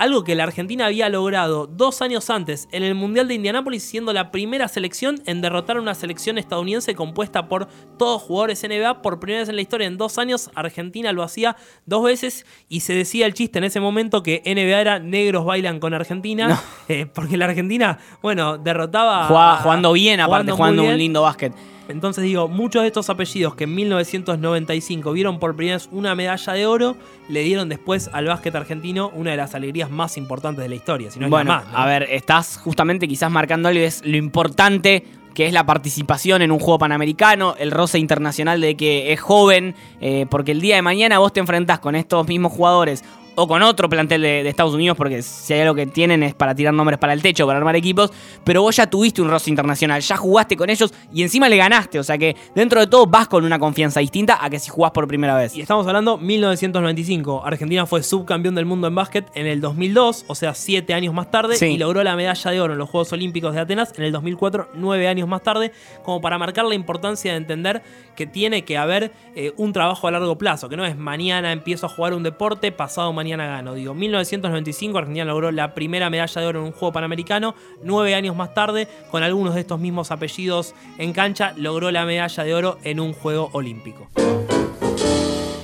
Algo 0.00 0.24
que 0.24 0.34
la 0.34 0.44
Argentina 0.44 0.86
había 0.86 1.10
logrado 1.10 1.66
dos 1.66 2.00
años 2.00 2.30
antes 2.30 2.68
en 2.72 2.82
el 2.82 2.94
Mundial 2.94 3.28
de 3.28 3.34
Indianápolis, 3.34 3.82
siendo 3.82 4.14
la 4.14 4.30
primera 4.30 4.66
selección 4.66 5.20
en 5.26 5.42
derrotar 5.42 5.76
a 5.76 5.80
una 5.82 5.94
selección 5.94 6.38
estadounidense 6.38 6.94
compuesta 6.94 7.48
por 7.48 7.66
todos 7.98 8.22
jugadores 8.22 8.62
NBA. 8.64 9.02
Por 9.02 9.20
primera 9.20 9.40
vez 9.40 9.50
en 9.50 9.56
la 9.56 9.62
historia, 9.62 9.86
en 9.86 9.98
dos 9.98 10.16
años, 10.16 10.50
Argentina 10.54 11.12
lo 11.12 11.22
hacía 11.22 11.54
dos 11.84 12.02
veces 12.02 12.46
y 12.68 12.80
se 12.80 12.94
decía 12.94 13.26
el 13.26 13.34
chiste 13.34 13.58
en 13.58 13.64
ese 13.64 13.78
momento 13.80 14.22
que 14.22 14.40
NBA 14.46 14.80
era 14.80 14.98
negros 15.00 15.44
bailan 15.44 15.80
con 15.80 15.92
Argentina, 15.92 16.58
eh, 16.88 17.04
porque 17.14 17.36
la 17.36 17.44
Argentina, 17.44 17.98
bueno, 18.22 18.56
derrotaba. 18.56 19.26
Jugaba- 19.26 19.54
a- 19.58 19.62
jugando 19.62 19.92
bien, 19.92 20.20
aparte, 20.20 20.52
jugando 20.56 20.82
un 20.94 20.98
lindo 20.98 21.22
básquet. 21.22 21.52
Entonces 21.90 22.24
digo, 22.24 22.48
muchos 22.48 22.82
de 22.82 22.88
estos 22.88 23.10
apellidos 23.10 23.54
que 23.54 23.64
en 23.64 23.74
1995 23.74 25.12
vieron 25.12 25.38
por 25.38 25.54
primera 25.56 25.76
vez 25.76 25.88
una 25.92 26.14
medalla 26.14 26.52
de 26.52 26.66
oro, 26.66 26.96
le 27.28 27.42
dieron 27.42 27.68
después 27.68 28.10
al 28.12 28.26
básquet 28.26 28.54
argentino 28.54 29.10
una 29.14 29.32
de 29.32 29.36
las 29.36 29.54
alegrías 29.54 29.90
más 29.90 30.16
importantes 30.16 30.62
de 30.62 30.68
la 30.68 30.74
historia, 30.74 31.10
si 31.10 31.18
no 31.18 31.26
es 31.26 31.30
bueno, 31.30 31.52
más. 31.52 31.66
¿no? 31.70 31.76
a 31.76 31.86
ver, 31.86 32.04
estás 32.10 32.56
justamente 32.56 33.06
quizás 33.06 33.30
marcando 33.30 33.68
algo 33.68 33.80
y 33.80 33.84
es 33.84 34.04
lo 34.04 34.16
importante 34.16 35.04
que 35.34 35.46
es 35.46 35.52
la 35.52 35.64
participación 35.64 36.42
en 36.42 36.50
un 36.50 36.58
juego 36.58 36.78
panamericano, 36.78 37.54
el 37.58 37.70
roce 37.70 37.98
internacional 37.98 38.60
de 38.60 38.76
que 38.76 39.12
es 39.12 39.20
joven, 39.20 39.74
eh, 40.00 40.26
porque 40.28 40.52
el 40.52 40.60
día 40.60 40.76
de 40.76 40.82
mañana 40.82 41.18
vos 41.18 41.32
te 41.32 41.40
enfrentás 41.40 41.78
con 41.78 41.94
estos 41.94 42.26
mismos 42.26 42.52
jugadores 42.52 43.04
o 43.36 43.46
con 43.48 43.62
otro 43.62 43.88
plantel 43.88 44.22
de, 44.22 44.42
de 44.42 44.48
Estados 44.48 44.74
Unidos, 44.74 44.96
porque 44.96 45.22
si 45.22 45.54
hay 45.54 45.60
algo 45.60 45.74
que 45.74 45.86
tienen 45.86 46.22
es 46.22 46.34
para 46.34 46.54
tirar 46.54 46.74
nombres 46.74 46.98
para 46.98 47.12
el 47.12 47.22
techo, 47.22 47.46
para 47.46 47.58
armar 47.58 47.76
equipos, 47.76 48.12
pero 48.44 48.62
vos 48.62 48.76
ya 48.76 48.88
tuviste 48.88 49.22
un 49.22 49.28
roce 49.30 49.48
internacional, 49.50 50.00
ya 50.02 50.16
jugaste 50.16 50.56
con 50.56 50.68
ellos 50.68 50.92
y 51.12 51.22
encima 51.22 51.48
le 51.48 51.56
ganaste, 51.56 51.98
o 51.98 52.02
sea 52.04 52.18
que 52.18 52.36
dentro 52.54 52.80
de 52.80 52.86
todo 52.86 53.06
vas 53.06 53.28
con 53.28 53.44
una 53.44 53.58
confianza 53.58 54.00
distinta 54.00 54.38
a 54.44 54.50
que 54.50 54.58
si 54.58 54.68
jugás 54.70 54.90
por 54.92 55.06
primera 55.08 55.36
vez. 55.36 55.56
Y 55.56 55.60
estamos 55.62 55.86
hablando 55.86 56.18
1995. 56.18 57.42
Argentina 57.44 57.86
fue 57.86 58.02
subcampeón 58.02 58.54
del 58.54 58.66
mundo 58.66 58.86
en 58.88 58.94
básquet 58.94 59.26
en 59.34 59.46
el 59.46 59.60
2002, 59.60 60.24
o 60.26 60.34
sea, 60.34 60.54
siete 60.54 60.92
años 60.92 61.14
más 61.14 61.30
tarde, 61.30 61.56
Sí. 61.56 61.66
y 61.66 61.78
logró 61.78 62.02
la 62.02 62.16
medalla 62.16 62.50
de 62.50 62.60
oro 62.60 62.72
en 62.74 62.78
los 62.78 62.90
Juegos 62.90 63.12
Olímpicos 63.12 63.54
de 63.54 63.60
Atenas 63.60 63.92
en 63.96 64.04
el 64.04 64.12
2004, 64.12 64.70
nueve 64.74 65.08
años 65.08 65.28
más 65.28 65.42
tarde, 65.42 65.72
como 66.04 66.20
para 66.20 66.36
marcar 66.38 66.64
la 66.64 66.74
importancia 66.74 67.30
de 67.32 67.38
entender 67.38 67.82
que 68.16 68.26
tiene 68.26 68.64
que 68.64 68.76
haber 68.76 69.12
eh, 69.34 69.52
un 69.56 69.72
trabajo 69.72 70.08
a 70.08 70.10
largo 70.10 70.36
plazo, 70.36 70.68
que 70.68 70.76
no 70.76 70.84
es 70.84 70.96
mañana 70.96 71.52
empiezo 71.52 71.86
a 71.86 71.88
jugar 71.88 72.12
un 72.12 72.22
deporte, 72.22 72.70
pasado 72.72 73.12
mañana 73.12 73.19
gano. 73.28 73.74
Digo, 73.74 73.94
1995 73.94 74.98
Argentina 74.98 75.24
logró 75.24 75.50
la 75.52 75.74
primera 75.74 76.10
medalla 76.10 76.40
de 76.40 76.46
oro 76.46 76.60
en 76.60 76.66
un 76.66 76.72
juego 76.72 76.92
panamericano, 76.92 77.54
nueve 77.82 78.14
años 78.14 78.36
más 78.36 78.54
tarde, 78.54 78.88
con 79.10 79.22
algunos 79.22 79.54
de 79.54 79.60
estos 79.60 79.78
mismos 79.80 80.10
apellidos 80.10 80.74
en 80.98 81.12
cancha, 81.12 81.52
logró 81.56 81.90
la 81.90 82.04
medalla 82.04 82.44
de 82.44 82.54
oro 82.54 82.78
en 82.84 83.00
un 83.00 83.12
juego 83.12 83.50
olímpico. 83.52 84.08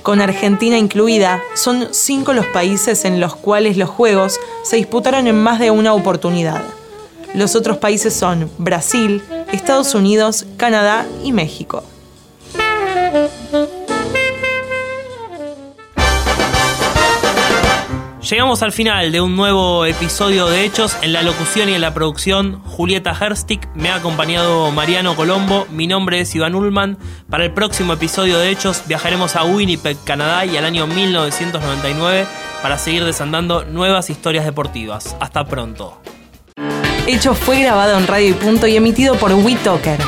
Con 0.03 0.21
Argentina 0.21 0.77
incluida, 0.77 1.43
son 1.53 1.89
cinco 1.91 2.31
los 2.31 2.45
países 2.45 3.03
en 3.03 3.19
los 3.19 3.35
cuales 3.35 3.75
los 3.75 3.89
Juegos 3.89 4.39
se 4.63 4.77
disputaron 4.77 5.27
en 5.27 5.37
más 5.37 5.59
de 5.59 5.69
una 5.69 5.93
oportunidad. 5.93 6.63
Los 7.33 7.55
otros 7.55 7.77
países 7.77 8.13
son 8.13 8.49
Brasil, 8.57 9.21
Estados 9.51 9.93
Unidos, 9.95 10.45
Canadá 10.55 11.05
y 11.25 11.33
México. 11.33 11.83
Llegamos 18.29 18.61
al 18.61 18.73
final 18.73 19.13
de 19.13 19.21
un 19.21 19.37
nuevo 19.37 19.85
episodio 19.85 20.47
de 20.47 20.65
Hechos. 20.65 20.97
En 21.01 21.13
la 21.13 21.23
locución 21.23 21.69
y 21.69 21.75
en 21.75 21.79
la 21.79 21.93
producción, 21.93 22.61
Julieta 22.65 23.15
Herstick. 23.17 23.69
Me 23.73 23.89
ha 23.89 23.95
acompañado 23.95 24.69
Mariano 24.71 25.15
Colombo. 25.15 25.65
Mi 25.71 25.87
nombre 25.87 26.19
es 26.19 26.35
Iván 26.35 26.53
Ullman. 26.53 26.97
Para 27.29 27.45
el 27.45 27.53
próximo 27.53 27.93
episodio 27.93 28.37
de 28.37 28.49
Hechos 28.49 28.83
viajaremos 28.85 29.37
a 29.37 29.45
Winnipeg, 29.45 29.95
Canadá 30.03 30.45
y 30.45 30.57
al 30.57 30.65
año 30.65 30.87
1999 30.87 32.25
para 32.61 32.77
seguir 32.77 33.05
desandando 33.05 33.63
nuevas 33.63 34.09
historias 34.09 34.43
deportivas. 34.43 35.15
Hasta 35.21 35.45
pronto. 35.45 36.01
Hecho 37.07 37.33
fue 37.33 37.61
grabado 37.61 37.97
en 37.97 38.07
Radio 38.07 38.31
y 38.31 38.33
Punto 38.33 38.67
y 38.67 38.75
emitido 38.75 39.15
por 39.15 39.31
WeTalker, 39.31 40.01